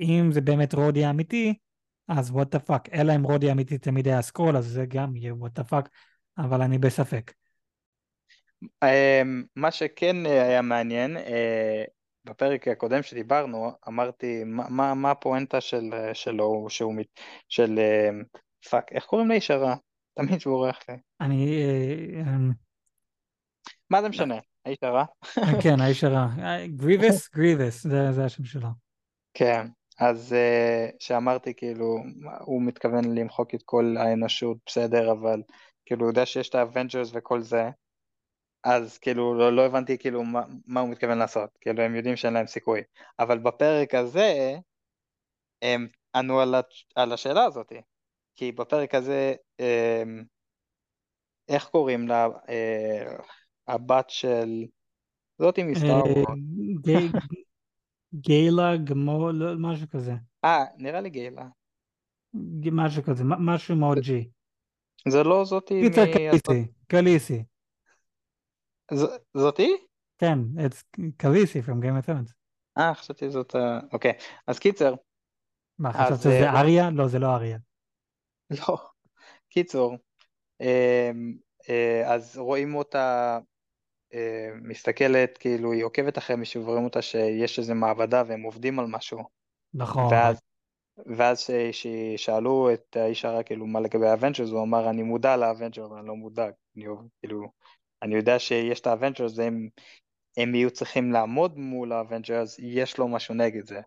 [0.01, 1.55] אם זה באמת רודי האמיתי,
[2.09, 5.33] אז what the fuck, אלא אם רודי האמיתי תמיד היה סקרול, אז זה גם יהיה
[5.33, 5.89] what the fuck,
[6.39, 7.33] אבל אני בספק.
[8.85, 11.85] אמ, מה שכן אה, היה מעניין, אה,
[12.25, 18.23] בפרק הקודם שדיברנו, אמרתי, מה- מה מה הפואנטה של- אה, שלו, שהוא מת- של אמ,
[18.71, 19.75] fuck, איך קוראים לאיש הרע?
[20.15, 20.95] תמיד שהוא בורח לי.
[21.21, 21.63] אני,
[22.17, 22.37] אה,
[23.91, 24.35] מה זה משנה?
[24.65, 25.05] האיש הרע?
[25.63, 26.27] כן, האיש הרע.
[26.67, 27.31] גריבס?
[27.35, 28.69] גריבס, זה השם שלו.
[29.35, 29.67] כן,
[29.99, 31.99] אז אה, שאמרתי כאילו,
[32.41, 35.43] הוא מתכוון למחוק את כל האנושות, בסדר, אבל
[35.87, 37.71] כאילו הוא יודע שיש את האבנג'רס וכל זה,
[38.65, 42.35] אז כאילו לא, לא הבנתי כאילו מה, מה הוא מתכוון לעשות, כאילו הם יודעים שאין
[42.35, 42.81] להם סיכוי,
[43.19, 44.57] אבל בפרק הזה
[45.63, 47.73] הם ענו על, הש- על השאלה הזאת,
[48.37, 50.03] כי בפרק הזה, אה,
[51.49, 53.17] איך קוראים לה, אה,
[53.69, 54.65] הבת של,
[55.39, 56.03] זאתי מסטאר
[56.89, 57.01] אה,
[58.15, 60.13] גיילה, גמו, לא, משהו כזה.
[60.45, 61.47] אה, נראה לי גיילה,
[62.73, 64.29] משהו כזה, משהו מאוד ג'י.
[65.09, 66.13] זה לא זאתי פיצר מ...
[66.13, 67.45] קליסי, קליסי.
[69.37, 69.77] זאתי?
[70.19, 72.33] כן, it's קליסי from Game of Thrones.
[72.79, 73.81] אה, חשבתי זאת ה...
[73.93, 74.13] אוקיי,
[74.47, 74.95] אז קיצר,
[75.79, 76.91] מה, חשבת שזה אה, אריה?
[76.91, 77.59] לא, זה לא אריה.
[78.51, 78.77] לא,
[79.49, 79.97] קיצור,
[80.61, 81.37] אמ,
[81.69, 83.56] אה, אז רואים אותה אה,
[84.63, 89.23] מסתכלת, כאילו היא עוקבת אחרי מישהו ורואים אותה שיש איזה מעבדה והם עובדים על משהו,
[89.75, 90.13] נכון.
[90.13, 90.41] ואז,
[91.17, 95.99] ואז ששאלו את האיש הרע כאילו מה לגבי האבנג'רס, הוא אמר אני מודע לאבנג'רס, אבל
[95.99, 96.45] אני לא מודע,
[96.77, 96.85] אני,
[97.21, 97.47] כאילו,
[98.03, 99.69] אני יודע שיש את האבנג'רס והם
[100.37, 103.81] הם יהיו צריכים לעמוד מול האבנג'רס, יש לו משהו נגד זה.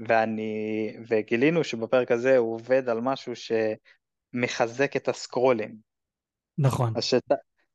[0.00, 3.32] ואני, וגילינו שבפרק הזה הוא עובד על משהו
[4.34, 5.76] שמחזק את הסקרולים.
[6.58, 6.92] נכון.
[6.96, 7.22] אז שת,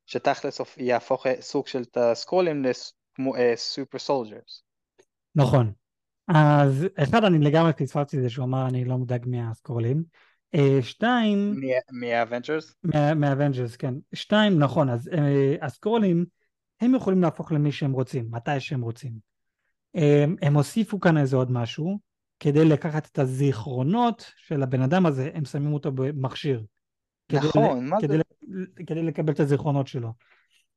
[0.10, 4.64] שתכלס יהפוך סוג של את הסקרולים ל super soldiers.
[5.36, 5.72] נכון.
[6.28, 10.04] אז אחד, אני לגמרי פספסתי את זה שהוא אמר אני לא מודאג מהסקרולים.
[10.56, 12.76] אה, שתיים, מהאבנג'רס?
[12.84, 13.94] מה- מהאבנג'רס, כן.
[14.14, 16.26] שתיים, נכון, אז אה, הסקרולים,
[16.82, 19.14] הם יכולים להפוך למי שהם רוצים, מתי שהם רוצים.
[19.96, 22.00] אה, הם הוסיפו כאן איזה עוד משהו,
[22.40, 26.64] כדי לקחת את הזיכרונות של הבן אדם הזה, הם שמים אותו במכשיר.
[27.30, 28.24] כדי נכון, מה כדי, זה?
[28.48, 30.14] ל- כדי לקבל את הזיכרונות שלו.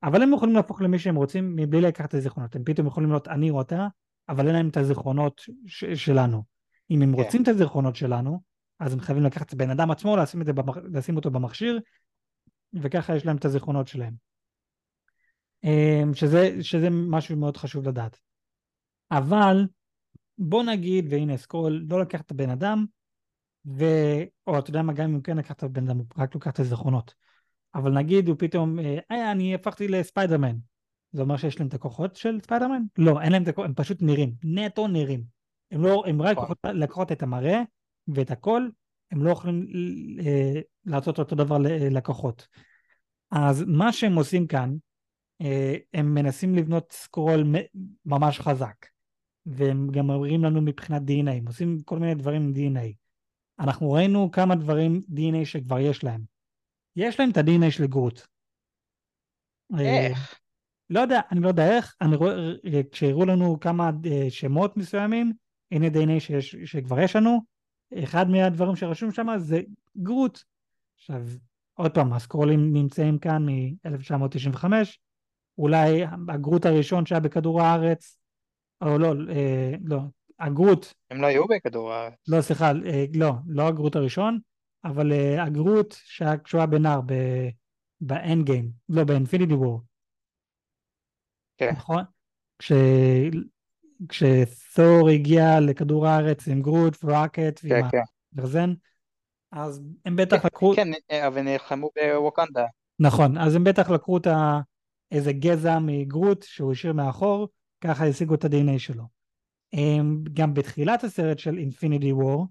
[0.02, 2.56] אבל הם יכולים להפוך למי שהם רוצים מבלי לקחת את הזיכרונות.
[2.56, 3.86] הם פתאום יכולים להיות אני או אתה,
[4.28, 6.42] אבל אין להם את הזיכרונות ש- שלנו.
[6.90, 7.22] אם הם כן.
[7.22, 8.40] רוצים את הזיכרונות שלנו,
[8.80, 10.76] אז הם חייבים לקחת את הבן אדם עצמו, לשים, במח...
[10.92, 11.80] לשים אותו במכשיר,
[12.74, 14.14] וככה יש להם את הזיכרונות שלהם.
[15.64, 18.18] אמ, שזה, שזה משהו מאוד חשוב לדעת.
[19.10, 19.66] אבל
[20.38, 22.84] בוא נגיד, והנה סקרול לא לקח את הבן אדם,
[23.66, 23.85] ו...
[24.46, 27.14] או אתה יודע מה, גם אם כן לקח את הבן אדם, רק לוקח את הזיכרונות.
[27.75, 30.57] אבל נגיד הוא פתאום, אה, "אה, אני הפכתי לספיידרמן.
[31.12, 32.83] זה אומר שיש להם את הכוחות של ספיידרמן?
[32.98, 35.25] לא, אין להם את הכוחות, הם פשוט נראים, נטו נראים.
[35.70, 36.55] הם, לא, הם רק נכון.
[36.64, 37.62] יכולים לקחת את המראה
[38.09, 38.68] ואת הכל,
[39.11, 39.66] הם לא יכולים
[40.20, 42.48] אה, לעשות אותו דבר ל- לכוחות.
[43.31, 44.75] אז מה שהם עושים כאן,
[45.42, 47.44] אה, הם מנסים לבנות סקרול
[48.07, 48.75] ממש חזק.
[49.46, 53.01] והם גם מראים לנו מבחינת DNA, הם עושים כל מיני דברים עם DNA.
[53.60, 56.20] אנחנו ראינו כמה דברים DNA שכבר יש להם.
[56.96, 58.20] יש להם את ה-DNA של גרוט.
[59.78, 60.40] אה, איך?
[60.90, 62.34] לא יודע, אני לא יודע איך, אני רואה,
[62.64, 65.32] אה, כשהראו לנו כמה אה, שמות מסוימים,
[65.70, 67.40] הנה DNA שיש, שכבר יש לנו,
[67.94, 69.60] אחד מהדברים שרשום שם זה
[69.96, 70.38] גרוט.
[70.96, 71.22] עכשיו,
[71.74, 74.64] עוד פעם, הסקרולים נמצאים כאן מ-1995,
[75.58, 78.18] אולי הגרוט הראשון שהיה בכדור הארץ,
[78.80, 80.00] או לא, אה, לא,
[80.42, 82.14] הגרוט, הם לא היו בכדור הארץ.
[82.28, 84.38] לא סליחה, אה, לא, לא הגרוט הראשון,
[84.85, 87.00] אבל אה, הגרוט שהיה כשהוא היה בנער
[88.00, 89.81] באנד גיים, לא באינפיניטי וור,
[91.59, 91.70] כן.
[91.72, 92.05] נכון?
[92.59, 92.72] כש...
[94.09, 97.98] כשתור הגיע לכדור הארץ עם גרוט ורוקט כן, ועם כן.
[98.33, 98.72] הגרזן,
[99.52, 102.66] אז הם בטח לקחו, כן, אה, אבל נלחמו בווקנדה.
[102.98, 104.61] נכון, אז הם בטח לקחו את ה...
[105.12, 107.48] איזה גזע מגרוט שהוא השאיר מאחור,
[107.81, 109.21] ככה השיגו את ה-DNA שלו.
[109.72, 112.46] הם, גם בתחילת הסרט של אינפיניטי וור,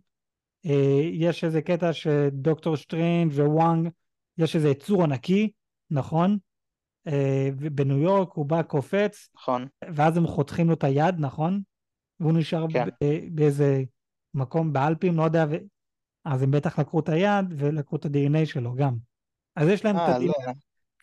[1.13, 3.89] יש איזה קטע שדוקטור סטרנג' ווואנג,
[4.37, 5.51] יש איזה יצור ענקי,
[5.91, 6.37] נכון?
[7.07, 9.67] אה, בניו יורק הוא בא קופץ, נכון.
[9.93, 11.61] ואז הם חותכים לו את היד, נכון?
[12.19, 12.87] והוא נשאר כן.
[13.31, 13.83] באיזה
[14.33, 15.55] מקום באלפים, לא יודע, ו...
[16.25, 18.95] אז הם בטח לקחו את היד ולקחו את ה-DNA שלו גם.
[19.55, 20.25] אז יש להם את אה, ה-DNA.
[20.25, 20.53] לא.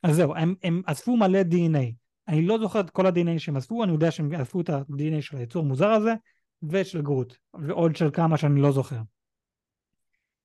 [0.02, 1.92] אז זהו, הם, הם אספו מלא DNA.
[2.28, 5.36] אני לא זוכר את כל ה-DNA שהם אספו, אני יודע שהם אספו את ה-DNA של
[5.36, 6.14] היצור המוזר הזה,
[6.62, 9.00] ושל גרוט, ועוד של כמה שאני לא זוכר.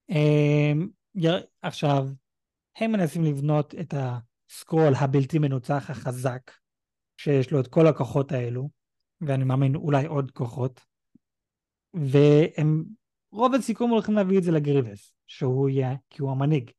[0.10, 0.88] אמ,
[1.62, 2.08] עכשיו,
[2.76, 6.52] הם מנסים לבנות את הסקרול הבלתי מנוצח החזק,
[7.18, 8.70] שיש לו את כל הכוחות האלו,
[9.22, 10.86] ואני מאמין אולי עוד כוחות,
[11.94, 12.84] והם
[13.32, 16.72] רוב הסיכום הולכים להביא את זה לגריבס, שהוא יהיה, כי הוא המנהיג,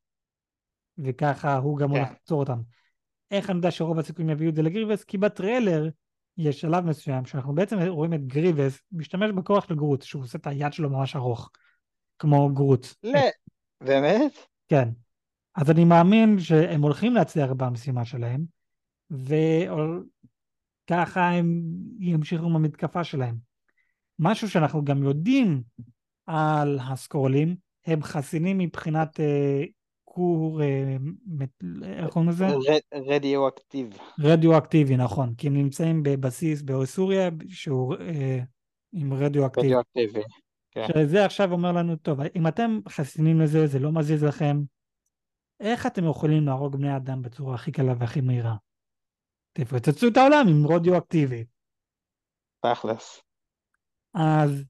[0.97, 1.95] וככה הוא גם כן.
[1.95, 2.59] הולך לעצור אותם.
[3.31, 5.03] איך אני יודע שרוב הסיכויים יביאו את זה לגריבס?
[5.03, 5.89] כי בטריילר
[6.37, 10.47] יש שלב מסוים שאנחנו בעצם רואים את גריבס משתמש בכוח של גרוט, שהוא עושה את
[10.47, 11.49] היד שלו ממש ארוך,
[12.19, 12.87] כמו גרוט.
[13.03, 13.19] לא.
[13.81, 14.31] באמת?
[14.67, 14.89] כן.
[15.55, 18.45] אז אני מאמין שהם הולכים להצליח במשימה שלהם,
[19.11, 20.09] וככה
[21.29, 21.61] הם
[21.99, 23.35] ימשיכו עם המתקפה שלהם.
[24.19, 25.63] משהו שאנחנו גם יודעים
[26.25, 29.63] על הסקרולים, הם חסינים מבחינת אה,
[30.15, 30.95] כור, אה,
[31.83, 32.45] איך קוראים לזה?
[32.93, 33.97] רדיואקטיב.
[34.19, 38.39] רדיואקטיבי, נכון, כי הם נמצאים בבסיס בסוריה שהוא אה,
[38.93, 39.67] עם רדיואקטיבי.
[39.67, 40.21] רדיואקטיבי.
[40.71, 40.87] כן.
[40.93, 44.61] שזה עכשיו אומר לנו, טוב, אם אתם חסינים לזה, זה לא מזיז לכם,
[45.59, 48.55] איך אתם יכולים להרוג בני אדם בצורה הכי קלה והכי מהירה?
[49.53, 51.45] תפוצצו את העולם עם רדיואקטיבי.
[52.59, 53.21] תכלס.
[54.13, 54.63] אז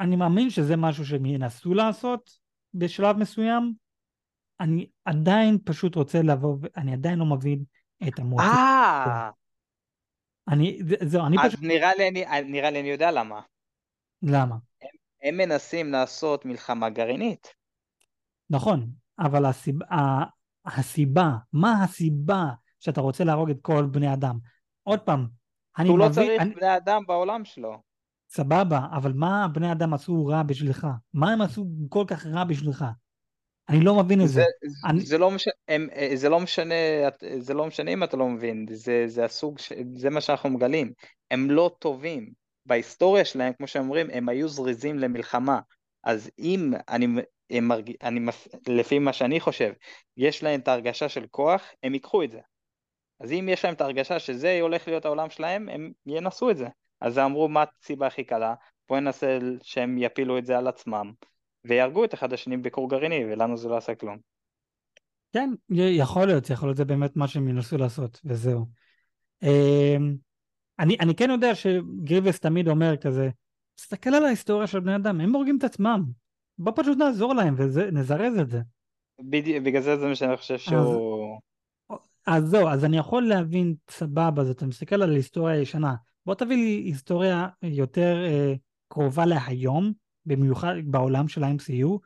[0.00, 2.30] אני מאמין שזה משהו שהם ינסו לעשות
[2.74, 3.87] בשלב מסוים.
[4.60, 7.64] אני עדיין פשוט רוצה לבוא, אני עדיין לא מבין
[8.08, 8.48] את המוטיב.
[8.48, 9.30] אה,
[10.48, 13.40] אני, זה- זהו, אני אז פשוט, נראה לי אני- נראה לי אני יודע למה.
[14.22, 14.56] למה?
[15.22, 17.54] הם מנסים לעשות מלחמה גרעינית.
[18.50, 20.24] נכון, אבל הסיבה, ה-
[20.64, 22.44] הסיבה, מה הסיבה
[22.80, 24.38] שאתה רוצה להרוג את כל בני אדם?
[24.82, 25.26] עוד פעם,
[25.78, 27.82] אני הוא לא מבין, צריך אני, בני אדם בעולם שלו.
[28.30, 30.86] סבבה, אבל מה בני אדם עשו רע בשבילך?
[31.14, 32.84] מה הם עשו כל כך רע בשבילך?
[33.68, 34.42] אני לא מבין את זה.
[34.64, 36.74] זה, אני- זה, לא משנה, הם, זה לא משנה,
[37.38, 40.92] זה לא משנה אם אתה לא מבין, זה, זה הסוג, ש- זה מה שאנחנו מגלים.
[41.30, 42.32] הם לא טובים.
[42.66, 45.60] בהיסטוריה שלהם, כמו שאומרים, הם היו זריזים למלחמה.
[46.04, 47.06] אז אם אני,
[47.50, 47.92] הם מרג...
[48.02, 49.72] אני, מס- לפי מה שאני חושב,
[50.16, 52.40] יש להם את ההרגשה של כוח, הם ייקחו את זה.
[53.20, 56.66] אז אם יש להם את ההרגשה שזה הולך להיות העולם שלהם, הם ינסו את זה.
[57.00, 58.54] אז אמרו, מה הסיבה הכי קלה?
[58.88, 61.12] בואו ננסה שהם יפילו את זה על עצמם,
[61.64, 64.16] ויהרגו את אחד השני בכור גרעיני, ולנו זה לא עשה כלום.
[65.32, 68.66] כן, יכול להיות, יכול להיות זה באמת מה שהם ינסו לעשות, וזהו.
[69.42, 70.16] אמ,
[70.78, 73.28] אני, אני כן יודע שגריבס תמיד אומר כזה,
[73.74, 76.04] תסתכל על ההיסטוריה של בני אדם, הם הורגים את עצמם.
[76.58, 78.60] בוא פשוט נעזור להם ונזרז את זה.
[79.20, 81.38] בדיוק, בגלל זה זה מה שאני חושב שהוא...
[82.26, 85.94] אז זהו, אז אני יכול להבין, סבבה, אז אתה מסתכל על היסטוריה הישנה.
[86.26, 88.54] בוא תביא לי היסטוריה יותר אה,
[88.88, 89.92] קרובה להיום,
[90.28, 91.98] במיוחד בעולם של ה-MCU.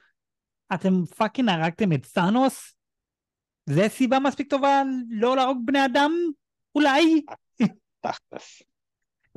[0.74, 2.74] אתם fucking הרגתם את סאנוס?
[3.66, 6.12] זה סיבה מספיק טובה לא להרוג בני אדם?
[6.74, 7.22] אולי?
[8.00, 8.62] תכלס.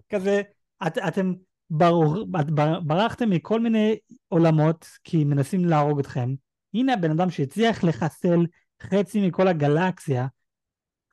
[0.09, 0.41] כזה,
[0.87, 1.33] את, אתם
[1.69, 2.51] ברור, את
[2.85, 3.95] ברחתם מכל מיני
[4.27, 6.33] עולמות כי מנסים להרוג אתכם.
[6.73, 8.45] הנה הבן אדם שהצליח לחסל
[8.81, 10.27] חצי מכל הגלקסיה,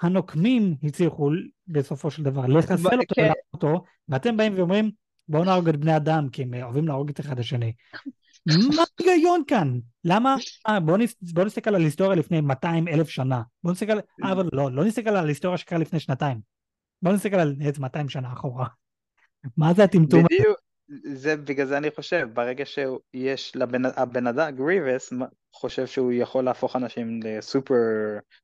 [0.02, 1.30] הנוקמים הצליחו
[1.66, 3.30] בסופו של דבר לחסל אותו, כן.
[3.54, 4.90] אותו, ואתם באים ואומרים
[5.28, 7.72] בואו נהרוג את בני אדם כי הם אוהבים להרוג את אחד השני.
[8.46, 9.78] מה ההיגיון כאן?
[10.04, 10.36] למה?
[10.68, 11.14] אה, בואו נס...
[11.22, 13.42] בוא נסתכל על היסטוריה לפני 200 אלף שנה.
[13.62, 16.40] בואו נסתכל, אה, אבל לא, לא נסתכל על היסטוריה שקרה לפני שנתיים.
[17.02, 18.66] בואו נסתכל על איזה 200 שנה אחורה.
[19.56, 20.26] מה זה הטמטום הזה?
[20.30, 20.58] בדיוק,
[21.04, 25.12] זה בגלל זה אני חושב, ברגע שיש לבן הבן אדם, גריבס,
[25.54, 27.74] חושב שהוא יכול להפוך אנשים לסופר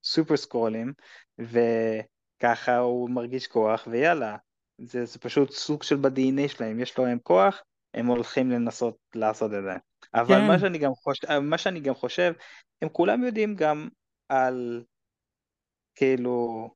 [0.04, 0.92] סופר סקרולים,
[1.38, 4.36] וככה הוא מרגיש כוח, ויאללה,
[4.78, 7.62] זה, זה פשוט סוג של ב-DNA שלהם, יש להם כוח,
[7.94, 9.76] הם הולכים לנסות לעשות את זה.
[10.14, 10.46] אבל כן.
[10.46, 12.32] מה, שאני גם חושב, מה שאני גם חושב,
[12.82, 13.88] הם כולם יודעים גם
[14.28, 14.84] על
[15.94, 16.68] כאילו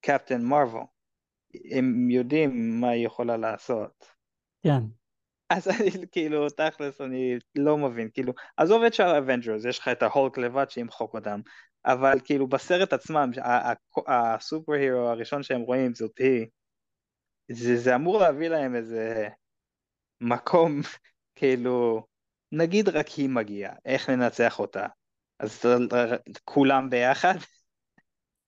[0.00, 0.84] קפטן מארוול,
[1.70, 4.04] הם יודעים מה היא יכולה לעשות.
[4.62, 4.80] כן.
[5.50, 9.88] אז אני כאילו תכלס אני לא מבין כאילו עזוב את שאר ה Avengers יש לך
[9.88, 11.40] את ההולק לבד שימחוק אותם
[11.84, 13.30] אבל כאילו בסרט עצמם
[14.06, 16.46] ה super hero הראשון שהם רואים זאת היא
[17.48, 19.28] זה, זה אמור להביא להם איזה
[20.20, 20.80] מקום
[21.38, 22.06] כאילו
[22.52, 24.86] נגיד רק היא מגיעה איך ננצח אותה
[25.38, 25.64] אז
[26.44, 27.34] כולם ביחד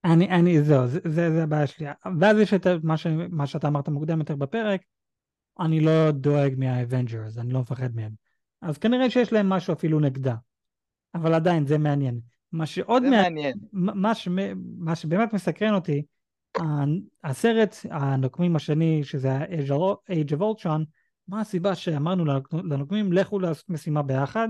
[0.05, 1.87] אני, אני, זהו, זה, זה, זה הבעיה שלי.
[2.19, 4.81] ואז יש את מה, ש, מה שאתה אמרת מוקדם יותר בפרק,
[5.59, 8.11] אני לא דואג מה Avengers, אני לא מפחד מהם.
[8.61, 10.35] אז כנראה שיש להם משהו אפילו נגדה.
[11.15, 12.19] אבל עדיין, זה מעניין.
[12.53, 13.21] מה שעוד זה מה...
[13.21, 13.57] מעניין.
[13.73, 14.27] מה, ש...
[14.77, 16.03] מה שבאמת מסקרן אותי,
[17.23, 20.83] הסרט הנוקמים השני, שזה ה-Age of Ultron,
[21.27, 24.47] מה הסיבה שאמרנו לנוקמים, לכו לעשות משימה ביחד,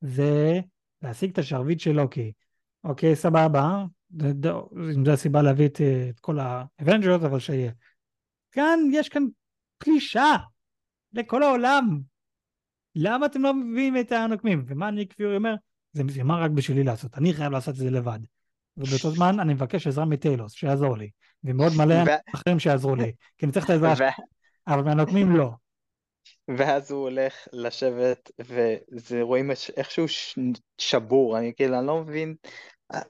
[0.00, 0.60] זה
[1.02, 2.32] להשיג את השרביט של לוקי.
[2.84, 3.84] אוקיי, סבבה,
[4.94, 7.72] אם זו הסיבה להביא את, את כל ה Avengers, אבל שיהיה.
[8.52, 9.22] כאן, יש כאן
[9.78, 10.36] פלישה
[11.12, 12.00] לכל העולם.
[12.94, 14.64] למה אתם לא מביאים את הנוקמים?
[14.66, 15.54] ומה ניק פיורי אומר?
[15.96, 18.18] זה משימה רק בשבילי לעשות, אני חייב לעשות את זה לבד.
[18.76, 21.10] ובאותו זמן אני מבקש עזרה מטיילוס, שיעזור לי.
[21.44, 21.94] ומאוד מלא
[22.34, 24.12] אחרים שיעזרו לי, כי אני צריך את העזרה שלהם.
[24.66, 25.50] אבל מהנוקמים לא.
[26.56, 28.30] ואז הוא הולך לשבת,
[29.10, 30.04] ורואים איכשהו
[30.78, 32.34] שבור, אני כאילו, אני לא מבין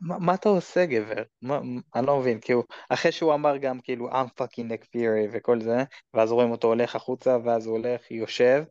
[0.01, 1.23] מה, מה אתה עושה גבר?
[1.43, 1.61] מה,
[1.95, 5.85] אני לא מבין, כאילו, אחרי שהוא אמר גם כאילו I'm fucking Nick Fury וכל זה,
[6.15, 8.65] ואז רואים אותו הולך החוצה, ואז הוא הולך, יושב,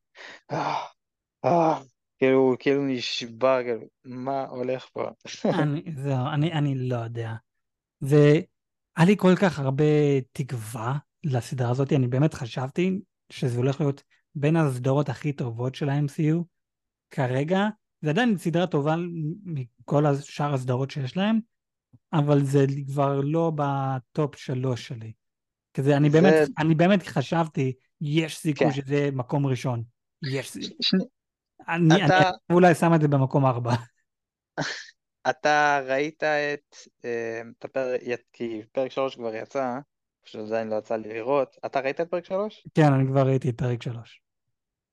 [2.21, 5.09] אה, אה, כאילו, כאילו נשבר, כאילו, מה הולך פה?
[5.61, 7.33] אני, זהו, אני, אני לא יודע.
[8.01, 12.99] והיה לי כל כך הרבה תקווה לסדרה הזאת, אני באמת חשבתי
[13.29, 14.03] שזה הולך להיות
[14.35, 16.43] בין הסדרות הכי טובות של ה-MCU
[17.11, 17.67] כרגע,
[18.01, 18.95] זה עדיין סדרה טובה
[19.43, 21.39] מכל השאר הסדרות שיש להם,
[22.13, 25.11] אבל זה כבר לא בטופ שלוש שלי.
[25.73, 26.21] כזה, אני, זה...
[26.21, 28.73] באמת, אני באמת חשבתי, יש סיכוי כן.
[28.73, 29.83] שזה מקום ראשון.
[30.31, 31.07] יש סיכוי.
[31.69, 32.17] אני, אתה...
[32.19, 33.71] אני אולי שם את זה במקום ארבע.
[35.29, 38.01] אתה ראית את, אה, את הפרק,
[38.33, 39.79] כי פרק שלוש כבר יצא,
[40.25, 41.57] פשוט עדיין לא יצא לי לראות.
[41.65, 42.67] אתה ראית את פרק שלוש?
[42.73, 44.21] כן, אני כבר ראיתי את פרק שלוש.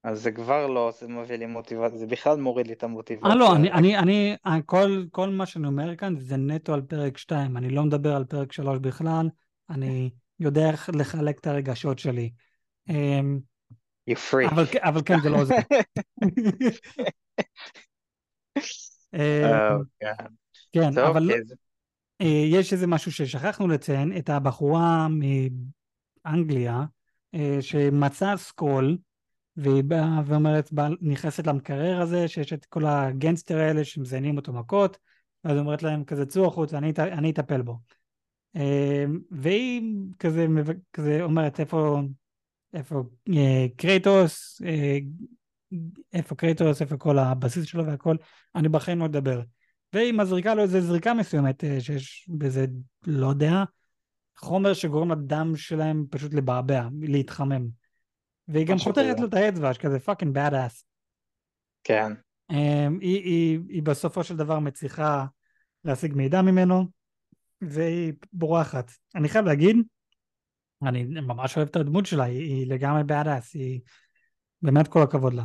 [0.05, 3.31] אז זה כבר לא זה מביא לי מוטיבציה, זה בכלל מוריד לי את המוטיבציה.
[3.31, 7.19] אה לא, אני, אני, אני, כל, כל מה שאני אומר כאן זה נטו על פרק
[7.19, 9.29] 2, אני לא מדבר על פרק 3 בכלל,
[9.71, 10.11] אני
[10.41, 12.31] יודע איך לחלק את הרגשות שלי.
[14.11, 14.51] You freak.
[14.51, 15.55] אבל, אבל כן, זה לא זה.
[19.15, 19.21] אמ,
[20.03, 20.07] oh,
[20.73, 21.55] כן, אבל okay.
[22.21, 25.07] אה, יש איזה משהו ששכחנו לציין, את הבחורה
[26.25, 26.85] מאנגליה
[27.35, 28.99] אה, שמצאה סקרול,
[29.57, 34.99] והיא באה ואומרת, נכנסת למקרר הזה, שיש את כל הגנסטר האלה שמזיינים אותו מכות,
[35.45, 37.79] ואז אומרת להם כזה צאו החוצה, אני, אני אטפל בו.
[39.31, 39.83] והיא
[40.19, 40.47] כזה,
[40.93, 42.01] כזה אומרת איפה,
[42.75, 44.99] איפה אה, קרייטוס, אה,
[46.13, 48.17] איפה קרייטוס, איפה כל הבסיס שלו והכל,
[48.55, 49.41] אני בחיים לא אדבר.
[49.93, 52.67] והיא מזריקה לו איזה זריקה מסוימת, אה, שיש בזה,
[53.07, 53.65] לא יודע,
[54.37, 57.69] חומר שגורם לדם שלהם פשוט לבעבע, להתחמם.
[58.49, 60.85] והיא גם חותכת לו את האצבע, שכזה fucking bad ass.
[61.85, 62.13] כן.
[62.53, 62.55] Um,
[63.01, 65.27] היא, היא, היא בסופו של דבר מצליחה
[65.85, 66.85] להשיג מידע ממנו,
[67.61, 68.91] והיא בורחת.
[69.15, 69.77] אני חייב להגיד
[70.87, 73.81] אני ממש אוהב את הדמות שלה, היא, היא לגמרי badass, היא
[74.63, 75.45] באמת כל הכבוד לה.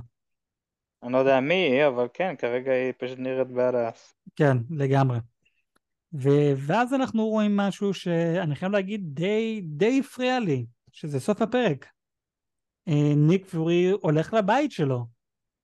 [1.03, 4.13] אני לא יודע מי היא, אבל כן, כרגע היא פשוט נראית בעדס.
[4.35, 5.19] כן, לגמרי.
[6.13, 6.29] ו...
[6.57, 11.87] ואז אנחנו רואים משהו שאני חייב להגיד די, די הפריע לי, שזה סוף הפרק.
[12.87, 15.16] אה, ניק פורי הולך לבית שלו.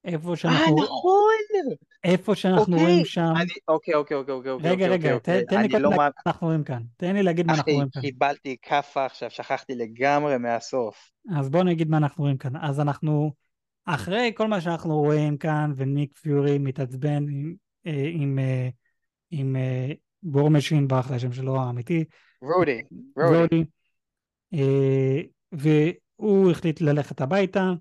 [0.06, 0.76] איפה אה, שאנחנו...
[0.84, 1.34] נכון!
[2.04, 2.86] איפה שאנחנו אוקיי.
[2.86, 3.34] רואים שם...
[3.36, 4.72] אני- אוקיי, אוקיי, אוקיי, אוקיי, אוקיי.
[4.72, 5.89] רגע, אוקיי, רגע, אוקיי, תן לי קודם לא.
[5.89, 6.82] מה אנחנו רואים כאן.
[6.97, 8.01] תן לי להגיד מה אנחנו רואים כאן.
[8.01, 11.12] קיבלתי כאפה עכשיו, שכחתי לגמרי מהסוף.
[11.38, 12.56] אז בואו נגיד מה אנחנו רואים כאן.
[12.62, 13.32] אז אנחנו,
[13.86, 17.56] אחרי כל מה שאנחנו רואים כאן, וניק פיורי מתעצבן עם,
[17.88, 18.70] אה, עם, אה,
[19.32, 19.91] עם אה,
[20.24, 22.04] War Machine, ברח לי השם שלו האמיתי,
[22.41, 22.82] רודי,
[23.18, 23.38] רודי.
[23.38, 23.64] רודי,
[24.54, 27.72] אה, והוא החליט ללכת הביתה,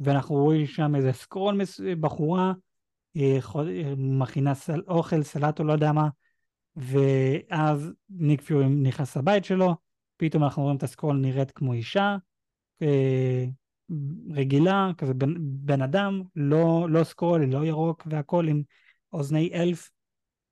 [0.00, 2.52] ואנחנו רואים שם איזה סקרול, מס- בחורה,
[3.16, 6.08] אה, אה, מכינה סל, אוכל, סלט או לא יודע מה,
[6.76, 9.74] ואז ניק פיורי נכנס לבית שלו,
[10.16, 12.16] פתאום אנחנו רואים את הסקרול נראית כמו אישה,
[12.82, 13.44] אה,
[14.30, 18.62] רגילה, כזה בן, בן אדם, לא, לא סקרול, לא ירוק והכל עם
[19.12, 19.90] אוזני אלף.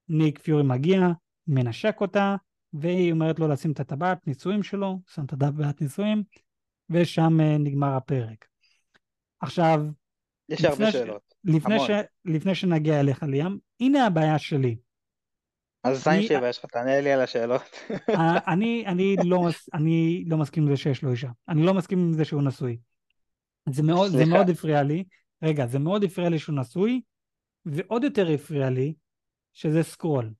[0.08, 1.08] ניק פיורי מגיע,
[1.46, 2.36] מנשק אותה,
[2.72, 6.22] והיא אומרת לו לשים את הטבעת נישואים שלו, שם את הטבעת נישואים,
[6.90, 8.46] ושם נגמר הפרק.
[9.40, 9.80] עכשיו,
[10.48, 11.34] יש הרבה לפני ש- שאלות.
[11.44, 11.86] לפני, המון.
[11.86, 11.90] ש,
[12.24, 14.76] לפני שנגיע אליך ליאם, הנה הבעיה שלי.
[15.84, 17.62] אז זין שבע, יש לך, תענה לי על השאלות.
[18.10, 21.28] אה, אני, אני, לא, אני לא מסכים עם זה שיש לו אישה.
[21.48, 22.78] אני לא מסכים עם זה שהוא נשוי.
[23.68, 24.24] זה מאוד, זה.
[24.24, 25.04] מאוד הפריע לי.
[25.42, 27.00] רגע, זה מאוד הפריע לי שהוא נשוי,
[27.64, 28.94] ועוד יותר הפריע לי
[29.52, 30.32] שזה סקרול.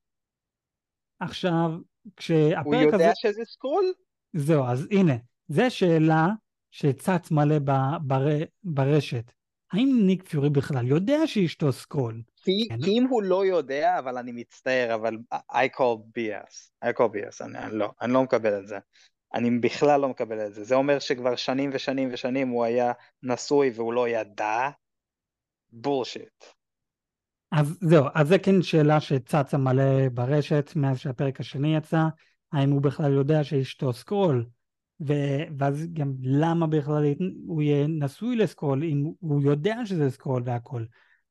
[1.20, 1.70] עכשיו,
[2.02, 3.12] הוא כשהפרק יודע הזה...
[3.14, 3.84] שזה סקרול?
[4.32, 5.14] זהו, אז הנה,
[5.48, 6.28] זו שאלה
[6.76, 8.26] שצץ מלא בר,
[8.64, 9.32] ברשת.
[9.72, 12.22] האם ניק פיורי בכלל יודע שאשתו סקרול?
[12.36, 12.82] כי, כן.
[12.82, 15.16] כי אם הוא לא יודע, אבל אני מצטער, אבל
[15.52, 16.84] I call BS.
[16.84, 18.78] I call BS, אני, אני לא, אני לא מקבל את זה.
[19.34, 20.64] אני בכלל לא מקבל את זה.
[20.64, 24.68] זה אומר שכבר שנים ושנים ושנים הוא היה נשוי והוא לא ידע?
[25.72, 26.44] בולשיט.
[27.52, 32.02] אז זהו, אז זה כן שאלה שצצה מלא ברשת מאז שהפרק השני יצא,
[32.52, 34.46] האם הוא בכלל יודע שאשתו סקרול,
[35.00, 37.04] ו- ואז גם למה בכלל
[37.46, 40.84] הוא יהיה נשוי לסקרול אם הוא יודע שזה סקרול והכל.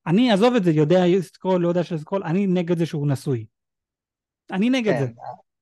[0.08, 3.46] אני, עזוב את זה, יודע סקרול, לא יודע שזה סקרול, אני נגד זה שהוא נשוי.
[4.52, 5.08] אני נגד זה.
[5.08, 5.14] כן,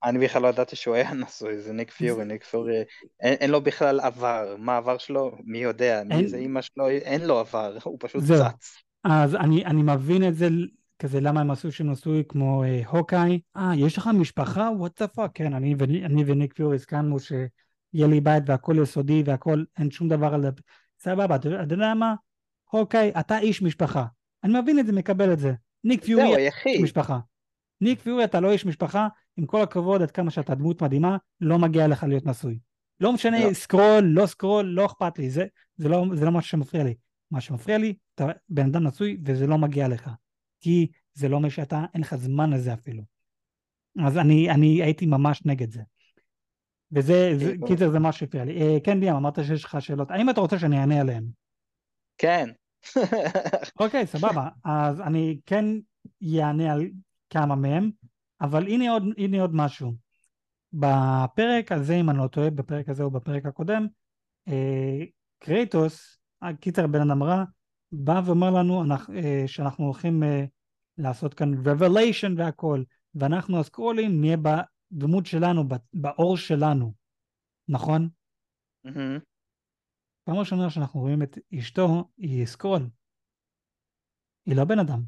[0.04, 2.82] אני בכלל לא ידעתי שהוא היה נשוי, זה ניק פיורי, ניק פיורי,
[3.20, 5.36] אין, אין לו בכלל עבר, מה העבר שלו?
[5.44, 6.88] מי יודע, מי אין- זה אימא שלו?
[6.88, 8.44] אין לו עבר, הוא פשוט זהו.
[8.58, 8.74] צץ.
[9.04, 10.48] אז אני, אני מבין את זה,
[10.98, 13.40] כזה למה הם עשו שם נשוי כמו אה, הוקאי.
[13.56, 14.70] אה, יש לך משפחה?
[14.78, 15.30] what the fuck.
[15.34, 15.74] כן, אני,
[16.04, 17.16] אני וניק פיורי הסכמנו
[17.94, 20.44] שיהיה לי בית והכל סודי והכל, אין שום דבר על...
[20.98, 22.14] סבבה, אתה יודע מה?
[22.70, 24.04] הוקאי, אתה איש משפחה.
[24.44, 25.52] אני מבין את זה, מקבל את זה.
[25.84, 26.48] ניק פיורי.
[26.66, 27.18] איש משפחה.
[27.80, 31.58] ניק פיורי, אתה לא איש משפחה, עם כל הכבוד, עד כמה שאתה דמות מדהימה, לא
[31.58, 32.58] מגיע לך להיות נשוי.
[33.00, 33.52] לא משנה, לא.
[33.52, 36.94] סקרול, לא סקרול, לא אכפת לי, זה, זה, לא, זה לא מה שמפריע לי.
[37.30, 40.10] מה שמפריע לי, אתה בן אדם נשוי וזה לא מגיע לך.
[40.60, 43.02] כי זה לא אומר שאתה, אין לך זמן לזה אפילו.
[44.06, 45.82] אז אני, אני הייתי ממש נגד זה.
[46.92, 48.60] וזה, זה, כאילו- קיצר זה מה שהפריע לי.
[48.60, 50.10] אה, כן, ליאם, אמרת שיש לך שאלות.
[50.10, 51.24] האם אתה רוצה שאני אענה עליהן?
[52.18, 52.48] כן.
[53.80, 54.48] אוקיי, סבבה.
[54.64, 55.64] אז אני כן
[56.38, 56.86] אענה על
[57.30, 57.90] כמה מהם,
[58.40, 59.94] אבל הנה עוד, הנה עוד משהו.
[60.72, 63.86] בפרק הזה, אם אני לא טועה, בפרק הזה או בפרק הקודם,
[64.48, 65.04] אה,
[65.38, 66.18] קרייטוס,
[66.60, 67.44] קיצר בן אדם רע,
[67.92, 70.44] בא ואומר לנו אנחנו, אה, שאנחנו הולכים אה,
[70.98, 72.82] לעשות כאן revelation והכל,
[73.14, 74.36] ואנחנו הסקרולים נהיה
[74.94, 75.62] בדמות שלנו,
[75.94, 76.94] באור שלנו,
[77.68, 78.08] נכון?
[78.84, 79.18] מהמם.
[80.24, 82.90] פעם ראשונה שאנחנו רואים את אשתו, היא סקרול.
[84.46, 85.02] היא לא בן אדם.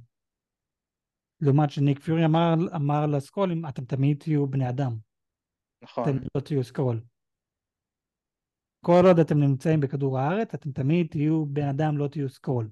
[1.40, 4.96] לעומת שניק פיורי אמר, אמר לסקרולים, אתם תמיד תהיו בני אדם,
[5.82, 6.04] נכון.
[6.04, 7.02] אתם לא תהיו סקרול.
[8.84, 12.70] כל עוד אתם נמצאים בכדור הארץ, אתם תמיד תהיו בן אדם, לא תהיו סקרול.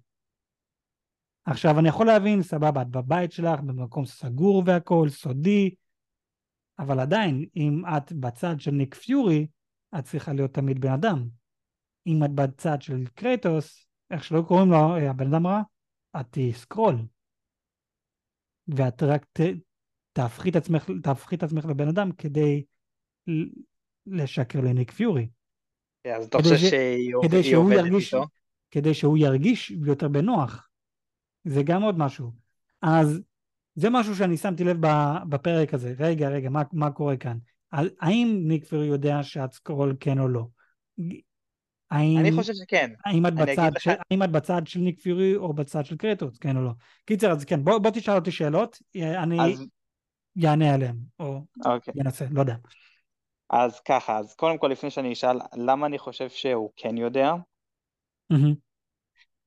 [1.46, 5.74] עכשיו, אני יכול להבין, סבבה, את בבית שלך, במקום סגור והכל, סודי,
[6.78, 9.46] אבל עדיין, אם את בצד של ניק פיורי,
[9.98, 11.28] את צריכה להיות תמיד בן אדם.
[12.06, 15.62] אם את בצד של קרייטוס, איך שלא קוראים לו, אה, הבן אדם רע,
[16.20, 16.94] את תהיי סקרול.
[18.68, 19.40] ואת רק ת,
[20.12, 22.64] תהפכי את עצמך, תהפכי את עצמך לבן אדם כדי
[24.06, 25.28] לשקר לניק פיורי.
[26.16, 27.14] אז אתה כדי חושב שהיא
[27.56, 28.26] עובדת ירגיש, איתו?
[28.70, 30.68] כדי שהוא ירגיש יותר בנוח.
[31.44, 32.32] זה גם עוד משהו.
[32.82, 33.22] אז
[33.74, 34.76] זה משהו שאני שמתי לב
[35.28, 35.94] בפרק הזה.
[35.98, 37.38] רגע, רגע, מה, מה קורה כאן?
[37.70, 40.46] על- האם ניק פיורי יודע שאת סקרול כן או לא?
[41.90, 42.92] האם, אני חושב שכן.
[43.04, 45.96] האם, את אני בצד לך- של, האם את בצד של ניק פיורי או בצד של
[45.96, 46.70] קרטוס, כן או לא?
[47.04, 49.66] קיצר, אז כן, בוא, בוא תשאל אותי שאלות, אני אז
[50.44, 51.94] אענה עליהן, או אוקיי.
[52.00, 52.56] אנסה, לא יודע.
[53.50, 57.32] אז ככה, אז קודם כל לפני שאני אשאל למה אני חושב שהוא כן יודע,
[58.30, 58.54] מהמם,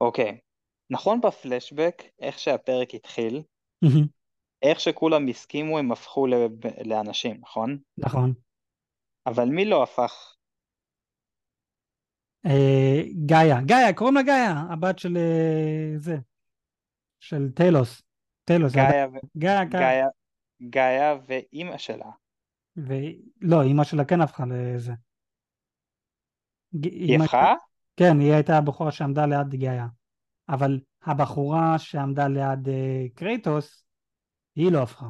[0.01, 0.37] אוקיי,
[0.89, 3.41] נכון בפלשבק, איך שהפרק התחיל,
[3.81, 4.05] מהמם,
[4.61, 7.77] איך שכולם הסכימו הם הפכו לב- לאנשים, נכון?
[7.97, 8.33] נכון.
[9.25, 10.33] אבל מי לא הפך?
[12.45, 16.15] אה, גאיה, גאיה, קוראים לה גאיה, הבת של אה, זה,
[17.19, 17.47] של
[18.67, 20.07] זה הבת- גאיה, ו- גאיה, גאיה.
[20.69, 22.09] גאיה, ואימא שלה.
[22.77, 24.91] ולא, אימא שלה כן הפכה לזה.
[26.83, 27.53] היא אימא- הפכה?
[27.97, 29.87] כן, היא הייתה הבחורה שעמדה ליד גאיה.
[30.49, 33.86] אבל הבחורה שעמדה ליד אה, קרייטוס,
[34.57, 35.05] היא לא הפכה.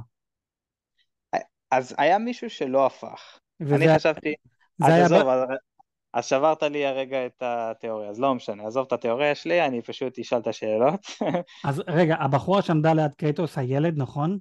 [1.72, 3.40] אז היה מישהו שלא הפך.
[3.60, 4.34] וזה אני חשבתי,
[4.84, 5.06] אז היה...
[5.06, 5.28] עזוב,
[6.14, 10.20] אז, שברת לי הרגע את התיאוריה, אז לא משנה, עזוב את התיאוריה שלי, אני פשוט
[10.20, 11.06] אשאל את השאלות.
[11.68, 14.40] אז רגע, הבחורה שעמדה ליד קרייטוס, הילד, נכון?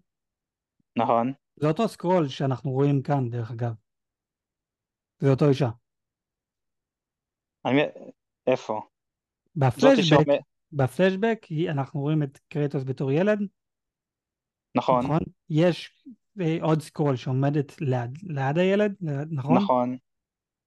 [0.96, 3.72] נכון, זה אותו סקרול שאנחנו רואים כאן, דרך אגב.
[5.18, 5.68] זה אותו אישה.
[7.64, 7.82] אני,
[8.46, 8.80] איפה?
[9.56, 10.26] בפלשבק,
[10.72, 13.38] בפלשבק, אנחנו רואים את קרייטוס בתור ילד,
[14.76, 15.18] נכון, נכון?
[15.50, 16.04] יש
[16.40, 18.94] אה, עוד סקרול שעומדת ליד, ליד הילד,
[19.30, 19.56] נכון?
[19.56, 19.96] נכון,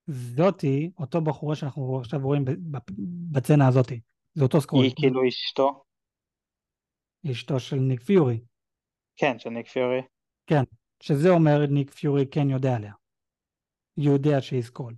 [0.08, 2.92] זאתי, אותו בחורה שאנחנו עכשיו רואים ב- ב-
[3.32, 4.00] בסצנה הזאתי.
[4.34, 4.86] זה אותו סקרול.
[4.86, 5.84] היא כאילו אשתו,
[7.32, 8.40] אשתו של ניק פיורי.
[9.16, 10.02] כן, של ניק פיורי,
[10.48, 10.64] כן,
[11.00, 12.94] שזה אומר ניק פיורי כן יודע עליה.
[13.98, 14.96] יודע שהיא סקרול.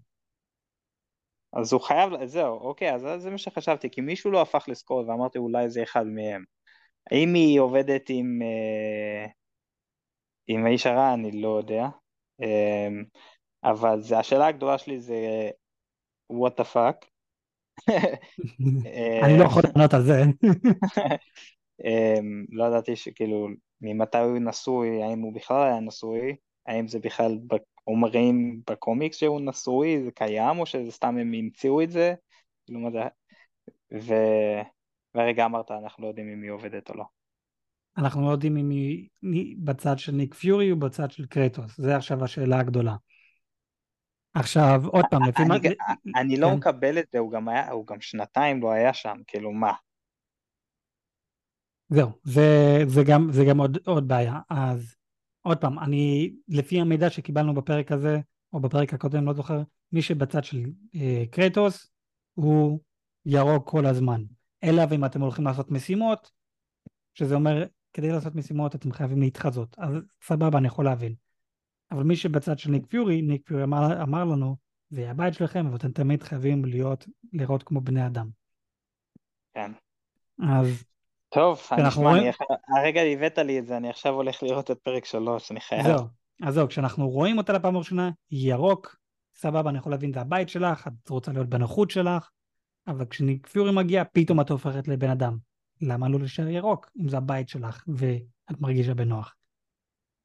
[1.53, 5.37] אז הוא חייב, זהו, אוקיי, אז זה מה שחשבתי, כי מישהו לא הפך לסקרול, ואמרתי
[5.37, 6.43] אולי זה אחד מהם.
[7.11, 9.25] האם היא עובדת עם, אה,
[10.47, 11.87] עם האיש הרע, אני לא יודע,
[12.41, 12.87] אה,
[13.63, 15.49] אבל זה, השאלה הגדולה שלי זה
[16.33, 17.05] what the fuck.
[19.23, 20.21] אני לא יכול לענות על זה.
[21.85, 23.47] אמ, לא ידעתי שכאילו
[23.81, 26.35] ממתי הוא נשוי, האם הוא בכלל היה נשוי,
[26.65, 27.37] האם זה בכלל
[27.87, 32.13] אומרים בקומיקס שהוא נשוי, זה קיים או שזה סתם הם המציאו את זה,
[32.65, 34.61] כאילו מה זה.
[35.15, 37.05] והרגע אמרת אנחנו לא יודעים אם היא עובדת או לא.
[37.97, 38.69] אנחנו לא יודעים אם
[39.21, 41.77] היא בצד של ניק פיורי או בצד של קרייטוס.
[41.77, 42.95] זה עכשיו השאלה הגדולה.
[44.33, 45.55] עכשיו, עוד פעם, לפי מה...
[46.15, 46.55] אני, לא כן.
[46.55, 49.73] מקבל את זה, הוא גם היה, הוא גם שנתיים לא היה שם, כאילו מה?
[51.89, 54.39] זהו, זה, זה גם, זה גם עוד, עוד בעיה.
[54.49, 54.95] אז
[55.41, 58.19] עוד פעם, אני, לפי המידע שקיבלנו בפרק הזה,
[58.53, 60.63] או בפרק הקודם, לא זוכר, מי שבצד של
[60.95, 61.91] אה, קרייטוס
[62.33, 62.79] הוא
[63.25, 64.21] ירוק כל הזמן.
[64.63, 66.31] אלא אם אתם הולכים לעשות משימות,
[67.13, 69.75] שזה אומר, כדי לעשות משימות אתם חייבים להתחזות.
[69.79, 69.93] אז
[70.23, 71.15] סבבה, אני יכול להבין.
[71.91, 74.55] אבל מי שבצד של ניק פיורי, ניק פיורי אמר, אמר לנו,
[74.89, 78.29] זה הבית שלכם, אבל אתם תמיד חייבים להיות, לראות כמו בני אדם.
[79.53, 79.71] כן.
[80.59, 80.83] אז
[81.29, 84.71] טוב, אני אנחנו אשמע, רואים- אני, הרגע הבאת לי את זה, אני עכשיו הולך לראות
[84.71, 85.83] את פרק שלוש, אני חייב.
[85.83, 86.05] זהו,
[86.43, 88.95] אז זהו, כשאנחנו רואים אותה לפעם הראשונה, ירוק,
[89.33, 92.29] סבבה, אני יכול להבין, זה הבית שלך, את רוצה להיות בנוחות שלך,
[92.87, 95.37] אבל כשניק פיורי מגיע, פתאום את הופכת לבן אדם.
[95.81, 99.35] למה לא להישאר ירוק, אם זה הבית שלך ואת מרגישה בנוח?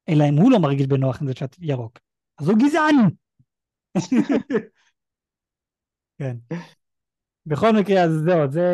[0.09, 1.99] אלא אם הוא לא מרגיש בנוח עם זה שאת ירוק.
[2.39, 2.95] אז הוא גזען!
[6.19, 6.37] כן.
[7.45, 8.67] בכל מקרה, אז זהו, זה,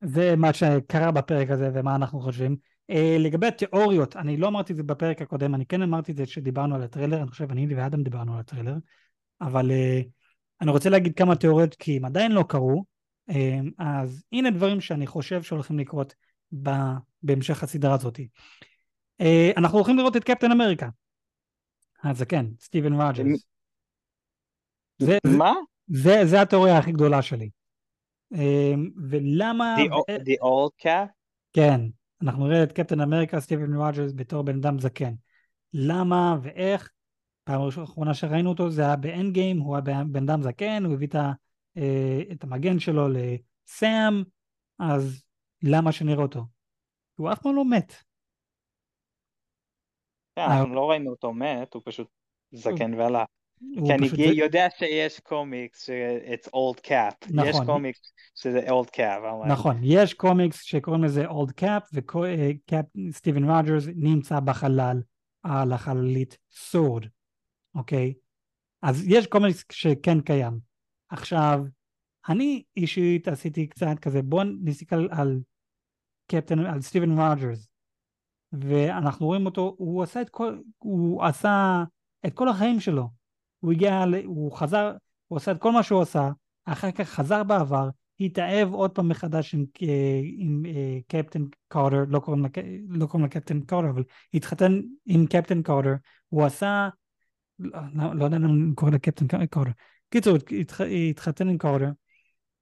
[0.00, 2.56] זה מה שקרה בפרק הזה ומה אנחנו חושבים.
[2.92, 6.24] Uh, לגבי התיאוריות, אני לא אמרתי את זה בפרק הקודם, אני כן אמרתי את זה
[6.24, 8.74] כשדיברנו על הטריילר, אני חושב אני ואדם דיברנו על הטריילר,
[9.40, 10.04] אבל אה,
[10.64, 12.84] אני רוצה להגיד כמה תיאוריות כי הם עדיין לא קרו,
[13.30, 13.34] אה,
[13.78, 16.14] אז הנה דברים שאני חושב שהולכים לקרות
[17.22, 18.18] בהמשך הסדרה הזאת.
[19.22, 19.24] אה,
[19.56, 20.88] אנחנו הולכים לראות את קפטן אמריקה.
[22.04, 23.44] אז זה כן, סטיבן רוג'רס.
[24.98, 25.52] זה, זה, מה?
[25.86, 27.50] זה, זה התיאוריה הכי גדולה שלי.
[28.34, 28.38] אה,
[29.10, 29.76] ולמה...
[29.78, 31.08] The, ו- o- the old cap?
[31.52, 31.80] כן,
[32.22, 35.12] אנחנו נראה את קפטן אמריקה, סטיבן רוג'רס, בתור בן אדם זקן.
[35.72, 36.90] למה ואיך?
[37.44, 41.06] פעם האחרונה שראינו אותו זה היה ב Endgame, הוא היה בן אדם זקן, הוא הביא
[41.06, 41.32] את, ה,
[41.76, 44.22] אה, את המגן שלו לסאם,
[44.78, 45.22] אז
[45.62, 46.44] למה שנראה אותו?
[47.14, 47.92] הוא אף פעם לא מת.
[50.36, 50.58] כן, אה.
[50.58, 52.08] אנחנו לא ראינו אותו מת, הוא פשוט
[52.52, 53.28] זקן והלך.
[53.76, 54.18] הוא כי אני פשוט...
[54.18, 57.26] יודע שיש קומיקס ש it's old cap.
[57.44, 57.66] יש נכון.
[57.66, 59.46] קומיקס שזה old cap.
[59.48, 65.02] נכון, יש קומיקס שקוראים לזה old cap, ו cap סטיבן רוג'רס נמצא בחלל
[65.42, 67.06] על החללית SWORD,
[67.74, 68.14] אוקיי?
[68.82, 70.58] אז יש קומיקס שכן קיים.
[71.08, 71.60] עכשיו,
[72.28, 75.40] אני אישית עשיתי קצת כזה, בואו נסתכל על
[76.26, 77.68] קפטן, על סטיבן רוג'רס,
[78.52, 81.84] ואנחנו רואים אותו, הוא עשה את כל, הוא עשה
[82.26, 83.08] את כל החיים שלו.
[83.60, 84.96] הוא הגיע, הוא חזר,
[85.28, 86.30] הוא עשה את כל מה שהוא עשה,
[86.64, 87.88] אחר כך חזר בעבר,
[88.20, 92.48] התאהב עוד פעם מחדש עם, אה, עם אה, קפטן קארטר, לא קוראים לה-
[92.88, 94.02] לא קוראים לה קפטן קארטר, אבל
[94.34, 95.94] התחתן עם קפטן קארטר,
[96.28, 96.88] הוא עשה
[97.58, 99.70] לא, לא, לא יודע אם קורא לקפטן קארטר.
[100.10, 100.80] קיצור, התח,
[101.10, 101.90] התחתן עם קארטר,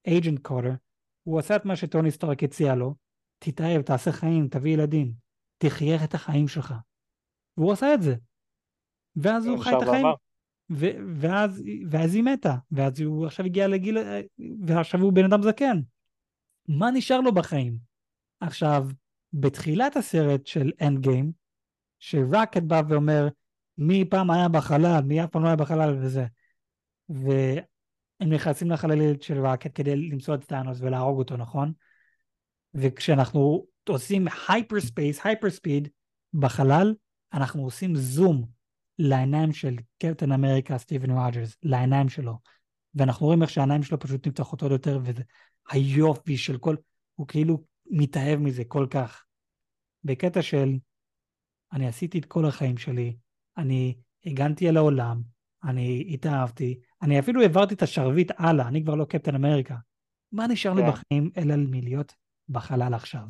[0.06, 0.74] agent קארטר,
[1.22, 2.94] הוא עשה את מה שטוני סטארק הציע לו,
[3.38, 5.12] תתאהב, תעשה חיים, תביא ילדים,
[5.58, 6.74] תחיה את החיים שלך.
[7.56, 8.14] והוא עשה את זה.
[9.16, 10.06] ואז הוא חי את החיים.
[10.70, 13.98] ו- ואז, ואז היא מתה, ואז הוא עכשיו הגיע לגיל,
[14.66, 15.80] ועכשיו הוא בן אדם זקן.
[16.68, 17.76] מה נשאר לו בחיים?
[18.40, 18.86] עכשיו,
[19.32, 21.32] בתחילת הסרט של Endgame,
[21.98, 23.28] שרקט בא ואומר,
[23.78, 26.26] מי פעם היה בחלל, מי אף פעם לא היה בחלל וזה.
[27.08, 31.72] והם נכנסים לחללית של רקט כדי למצוא את טאנוס ולהרוג אותו, נכון?
[32.74, 35.88] וכשאנחנו עושים hyper space, hyper speed
[36.34, 36.94] בחלל,
[37.32, 38.46] אנחנו עושים זום
[38.98, 42.38] לעיניים של קפטן אמריקה סטיבן רוג'רס, לעיניים שלו.
[42.94, 45.22] ואנחנו רואים איך שהעיניים שלו פשוט נפתחות עוד יותר, וזה
[45.70, 46.76] היופי של כל,
[47.14, 49.24] הוא כאילו מתאהב מזה כל כך.
[50.04, 50.78] בקטע של,
[51.72, 53.16] אני עשיתי את כל החיים שלי,
[53.56, 53.94] אני
[54.26, 55.22] הגנתי על העולם,
[55.64, 59.76] אני התאהבתי, אני אפילו העברתי את השרביט הלאה, אני כבר לא קפטן אמריקה.
[60.32, 60.90] מה נשאר לי כן.
[60.90, 62.14] בחיים אלא מלהיות
[62.48, 63.26] בחלל עכשיו?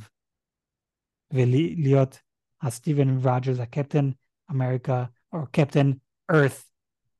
[1.32, 2.18] ולהיות
[2.62, 4.10] הסטיבן רוג'רס, הקפטן
[4.50, 5.90] אמריקה, או קפטן
[6.30, 6.52] earth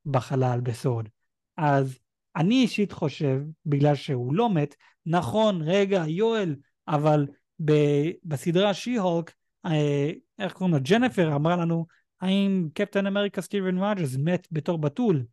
[0.06, 1.08] בחלל ב SWORD.
[1.56, 1.98] אז
[2.36, 4.74] אני אישית חושב, בגלל שהוא לא מת,
[5.06, 6.56] נכון, רגע, יואל,
[6.88, 7.26] אבל
[7.64, 9.34] ב- בסדרה She-Hulk,
[9.66, 10.80] אה, איך קוראים לה?
[10.80, 11.86] ג'נפר אמרה לנו,
[12.22, 15.24] האם קפטן אמריקה סטיבן רוג'רס מת בתור בתול?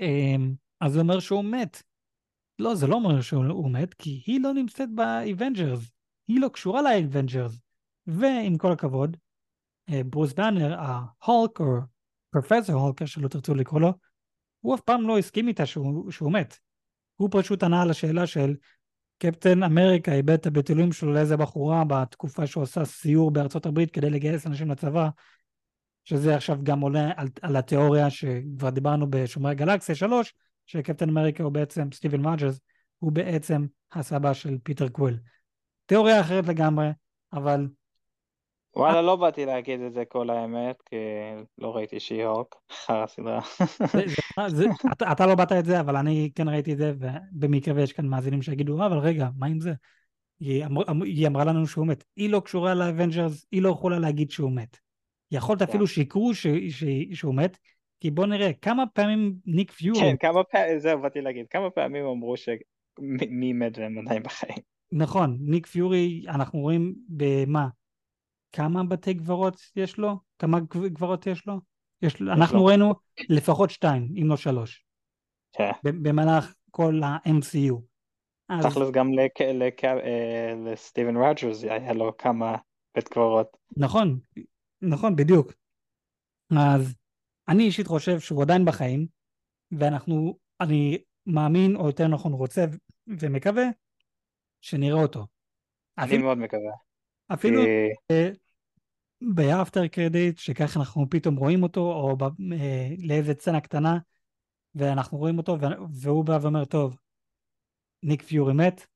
[0.00, 0.36] אה,
[0.80, 1.82] אז זה אומר שהוא מת.
[2.58, 5.90] לא, זה לא אומר שהוא מת, כי היא לא נמצאת באבנג'רס.
[6.28, 7.60] היא לא קשורה לאבנג'רס.
[8.06, 9.16] ועם כל הכבוד,
[9.90, 11.66] אה, ברוס באנר, ההולק, או
[12.30, 13.92] פרופסור הולק, שלא תרצו לקרוא לו,
[14.60, 16.58] הוא אף פעם לא הסכים איתה שהוא, שהוא מת.
[17.16, 18.54] הוא פשוט ענה על השאלה של
[19.18, 24.10] קפטן אמריקה איבד את הבתולים שלו לאיזה בחורה בתקופה שהוא עשה סיור בארצות הברית כדי
[24.10, 25.08] לגייס אנשים לצבא,
[26.06, 30.34] שזה עכשיו גם עולה על, על התיאוריה שכבר דיברנו בשומרי גלקסיה 3,
[30.66, 32.60] שקפטן אמריקה הוא בעצם סטיבן רוג'רס,
[32.98, 35.18] הוא בעצם הסבא של פיטר קוויל.
[35.86, 36.88] תיאוריה אחרת לגמרי,
[37.32, 37.68] אבל
[38.76, 40.96] וואלה, לא באתי להגיד את זה כל האמת, כי
[41.58, 43.40] לא ראיתי She-Hulk, אחר הסדרה.
[45.12, 48.42] אתה לא ראית את זה, אבל אני כן ראיתי את זה, ובמקרה ויש כאן מאזינים
[48.42, 49.72] שיגידו, אבל רגע, מה עם זה?
[50.40, 52.04] היא אמרה לנו שהוא מת.
[52.16, 54.85] היא לא קשורה לאבנג'רס, היא לא יכולה להגיד שהוא מת.
[55.30, 55.68] יכולת כן.
[55.68, 56.30] אפילו שיקרו
[57.12, 57.58] שהוא מת,
[58.00, 60.00] כי בוא נראה, כמה פעמים ניק פיורי...
[60.00, 64.58] כן, כמה פעמים, זהו, באתי להגיד, כמה פעמים אמרו שמי מת והם עדיין בחיים.
[64.92, 67.68] נכון, ניק פיורי, אנחנו רואים במה?
[68.52, 70.16] כמה בתי קברות יש לו?
[70.38, 70.58] כמה
[70.94, 71.60] קברות יש לו?
[72.02, 72.64] יש, אנחנו לו.
[72.64, 72.94] ראינו
[73.28, 74.84] לפחות שתיים, אם לא שלוש.
[75.52, 75.70] כן.
[75.84, 77.74] במהלך כל ה-MCU.
[78.48, 78.66] אז...
[78.66, 79.40] תכלס גם לק...
[79.40, 79.84] לק...
[79.84, 82.56] אה, לסטיבן רוג'רס היה לו כמה
[82.94, 83.56] בית קברות.
[83.76, 84.18] נכון,
[84.82, 85.52] נכון, בדיוק.
[86.50, 86.94] אז
[87.48, 89.06] אני אישית חושב שהוא עדיין בחיים,
[89.70, 92.64] ואנחנו, אני מאמין, או יותר נכון רוצה
[93.06, 93.64] ומקווה,
[94.60, 95.26] שנראה אותו.
[95.98, 96.72] אני אפילו, מאוד מקווה.
[97.32, 97.62] אפילו
[98.08, 98.14] כי...
[99.20, 103.98] באפטר קרדיט, שככה אנחנו פתאום רואים אותו, או ב, אה, לאיזה סצנה קטנה,
[104.74, 105.56] ואנחנו רואים אותו,
[105.90, 106.96] והוא בא ואומר, טוב,
[108.02, 108.86] ניק פיורי מת,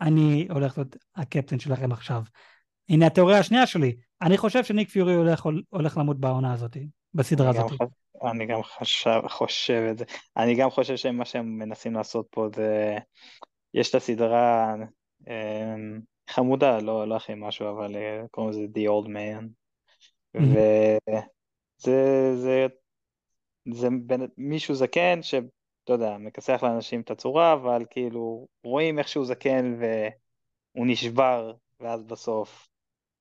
[0.00, 2.22] אני הולך להיות הקפטן שלכם עכשיו.
[2.88, 6.76] הנה התיאוריה השנייה שלי, אני חושב שניק פיורי הולך, הולך למות בעונה הזאת,
[7.14, 7.72] בסדרה הזאת.
[8.24, 10.04] אני גם חשב, חושב את זה.
[10.36, 12.96] אני גם חושב שמה שהם מנסים לעשות פה זה,
[13.74, 14.74] יש את הסדרה,
[15.28, 16.00] אמ,
[16.30, 19.48] חמודה, לא, לא הכי משהו, אבל אה, קוראים לזה The Old Man.
[20.34, 20.98] וזה
[22.36, 22.66] זה,
[23.72, 25.42] זה בין, מישהו זקן שאתה
[25.92, 32.68] יודע, מכסח לאנשים את הצורה, אבל כאילו רואים איך שהוא זקן והוא נשבר, ואז בסוף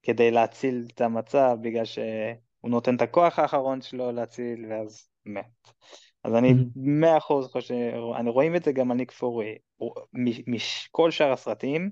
[0.03, 5.71] כדי להציל את המצב, בגלל שהוא נותן את הכוח האחרון שלו להציל, ואז מת.
[6.23, 9.57] אז אני מאה אחוז חושב, אני רואים את זה גם על ניק פורי,
[10.47, 11.91] מכל שאר הסרטים,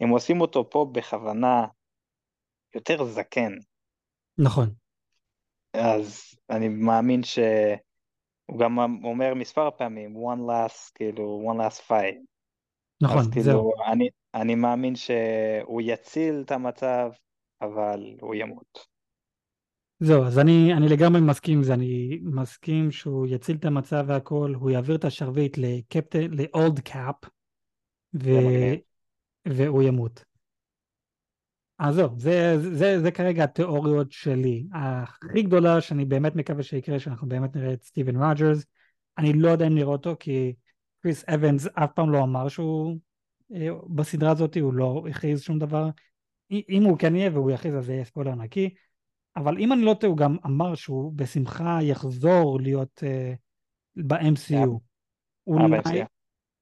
[0.00, 1.66] הם עושים אותו פה בכוונה
[2.74, 3.52] יותר זקן.
[4.38, 4.70] נכון.
[5.72, 12.33] אז אני מאמין שהוא גם אומר מספר פעמים, one last, כאילו, one last fight.
[13.04, 13.72] נכון, אז, כאילו, זהו.
[13.92, 17.10] אני, אני מאמין שהוא יציל את המצב,
[17.62, 18.94] אבל הוא ימות.
[20.00, 24.52] זהו, אז אני, אני לגמרי מסכים עם זה, אני מסכים שהוא יציל את המצב והכל,
[24.54, 27.16] הוא יעביר את השרביט לקפטן, לאולד קאפ,
[28.14, 28.30] ו...
[29.48, 30.24] והוא ימות.
[31.78, 34.66] אז זהו, זה, זה, זה, זה כרגע התיאוריות שלי.
[34.74, 38.64] הכי גדולה שאני באמת מקווה שיקרה, שאנחנו באמת נראה את סטיבן רוג'רס.
[39.18, 40.54] אני לא יודע אם נראה אותו, כי
[41.04, 42.98] קריס אבנס אף פעם לא אמר שהוא
[43.54, 45.88] אה, בסדרה הזאת, הוא לא הכריז שום דבר.
[46.50, 48.74] אם הוא כן יהיה והוא יכריז אז זה יהיה ספוילר נקי.
[49.36, 53.36] אבל אם אני לא טועה, הוא גם אמר שהוא בשמחה יחזור להיות אה,
[53.96, 54.78] ב-MCU.
[55.46, 56.06] אולי, ב-MCU.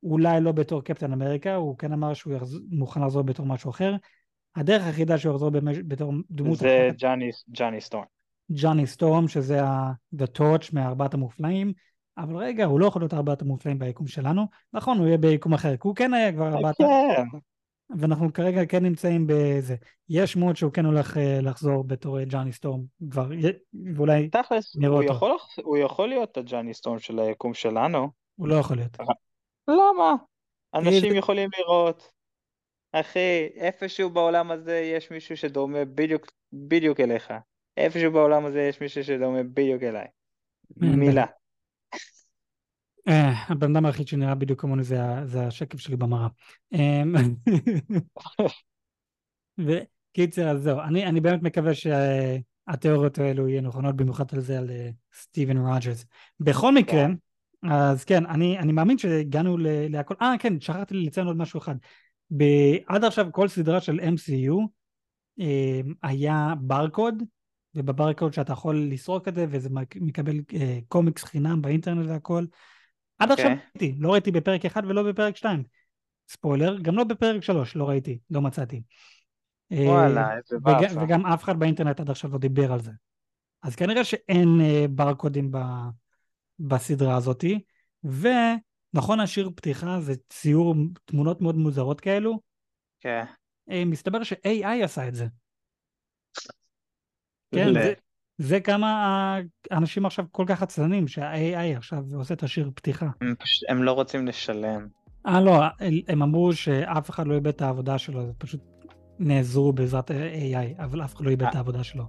[0.02, 2.60] אולי לא בתור קפטן אמריקה, הוא כן אמר שהוא יחז...
[2.70, 3.94] מוכן לחזור בתור משהו אחר.
[4.56, 5.78] הדרך היחידה שהוא יחזור במש...
[5.78, 8.04] בתור דמות זה אחרת, ג'וני, ג'וני סטורם.
[8.50, 11.72] ג'וני סטורם, שזה ה- The Torch מארבעת המופלאים,
[12.18, 14.46] אבל רגע, הוא לא יכול להיות ארבעת המופלאים ביקום שלנו.
[14.72, 16.76] נכון, הוא יהיה ביקום אחר, כי הוא כן היה כבר ארבעת...
[16.78, 17.38] כן,
[17.98, 19.76] ואנחנו כרגע כן נמצאים בזה.
[20.08, 23.28] יש שמועות שהוא כן הולך אה, לחזור בתור אה, ג'וני סטורם, כבר,
[23.96, 25.14] ואולי תכלס, נראה הוא אותו.
[25.14, 28.08] יכול, לח- הוא יכול להיות הג'וני סטורם של היקום שלנו.
[28.36, 28.96] הוא לא יכול להיות.
[29.68, 30.14] למה?
[30.74, 32.12] אנשים יכולים לראות.
[32.92, 37.32] אחי, איפשהו בעולם הזה יש מישהו שדומה בדיוק, בדיוק אליך.
[37.76, 40.06] איפשהו בעולם הזה יש מישהו שדומה בדיוק אליי.
[40.76, 41.24] מילה.
[43.08, 46.28] אה, הבן אדם היחיד שנראה בדיוק כמוני זה, השקף שלי במראה.
[46.72, 47.14] אמ,
[49.58, 54.70] וקיצר, אז זהו, אני, אני באמת מקווה שהתיאוריות האלו יהיו נכונות, במיוחד על זה על
[54.70, 56.04] אה, סטיבן רוג'רס.
[56.40, 57.06] בכל מקרה,
[57.70, 59.56] אז כן, אני, אני מאמין שהגענו
[59.88, 61.74] להכל, אה כן, שכחתי לציין עוד משהו אחד.
[62.36, 64.54] ב- עד עכשיו כל סדרה של MCU
[65.40, 67.22] אה, היה ברקוד,
[67.74, 72.44] ובברקוד שאתה יכול לסרוק את זה, וזה מק- מקבל אה, קומיקס חינם באינטרנט והכל.
[73.22, 73.58] עד עכשיו אוקיי.
[73.64, 75.62] לא ראיתי, לא ראיתי בפרק אחד ולא בפרק שתיים.
[76.28, 78.82] ספוילר, גם לא בפרק שלוש, לא ראיתי, לא מצאתי.
[79.72, 81.02] אה, וואלה, איזה וג, באסה.
[81.02, 82.90] וגם אף אחד באינטרנט עד עכשיו לא דיבר על זה.
[83.62, 85.58] אז כנראה שאין אה, ברקודים ב,
[86.58, 87.60] בסדרה הזאתי,
[88.04, 92.40] ונכון השיר פתיחה זה ציור תמונות מאוד מוזרות כאלו,
[93.00, 93.24] כן.
[93.70, 95.26] אה, מסתבר ש-AI עשה את זה.
[97.54, 97.92] כן, זה,
[98.38, 99.38] זה כמה
[99.70, 103.08] האנשים עכשיו כל כך עצלנים, שה-AI עכשיו עושה את השיר פתיחה.
[103.20, 104.86] הם פשוט- הם לא רוצים לשלם.
[105.26, 105.62] אה לא,
[106.08, 108.60] הם אמרו שאף אחד לא איבד את העבודה שלו, זה פשוט
[109.18, 112.04] נעזרו בעזרת AI, אבל אף אחד לא איבד את העבודה שלו.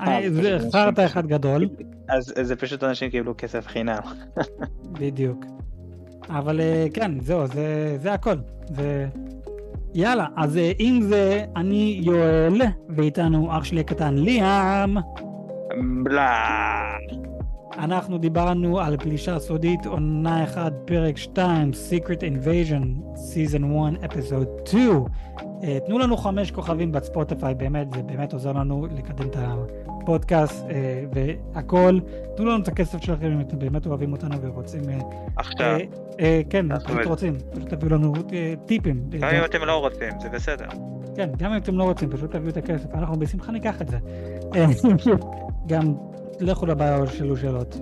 [0.00, 1.68] אה, אה, זה חרטא אחד גדול,
[2.08, 3.98] אז זה פשוט אנשים קיבלו כסף חינם.
[5.00, 5.44] בדיוק.
[6.28, 8.34] אבל אה, כן, זהו, זה, זה הכל.
[8.76, 9.08] זה...
[9.94, 12.60] יאללה, אז אה, אם זה אני יואל,
[12.96, 14.94] ואיתנו אח שלי הקטן ליאם,
[16.02, 16.96] בלה.
[17.78, 23.64] אנחנו דיברנו על פלישה סודית, עונה 1, פרק 2, Secret Invasion, Season
[24.02, 25.04] 1, Episode 2.
[25.60, 29.36] Uh, תנו לנו חמש כוכבים בספוטיפיי, באמת, זה באמת עוזר לנו לקדם את
[30.02, 30.72] הפודקאסט uh,
[31.54, 31.98] והכל.
[32.36, 34.82] תנו לנו את הכסף שלכם אם אתם באמת אוהבים אותנו ורוצים...
[34.82, 35.02] Uh,
[35.36, 35.78] עכשיו,
[36.10, 36.16] uh,
[36.50, 37.04] כן, זה.
[37.04, 38.12] רוצים, פשוט תביאו לנו
[38.66, 39.10] טיפים.
[39.20, 40.66] גם אם אתם לא רוצים, זה בסדר.
[41.16, 43.98] כן, גם אם אתם לא רוצים, פשוט תביאו את הכסף, אנחנו בשמחה ניקח את זה.
[45.68, 45.94] גם
[46.40, 47.80] לכו לבעיה שאלו שאלות.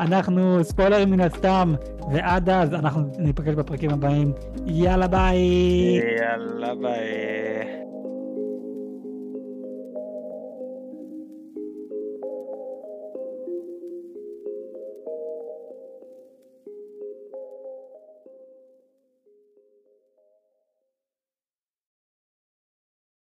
[0.00, 1.74] אנחנו ספוילרים מן הסתם,
[2.12, 4.32] ועד אז אנחנו ניפגש בפרקים הבאים.
[4.66, 5.38] יאללה ביי!
[6.20, 7.84] יאללה ביי.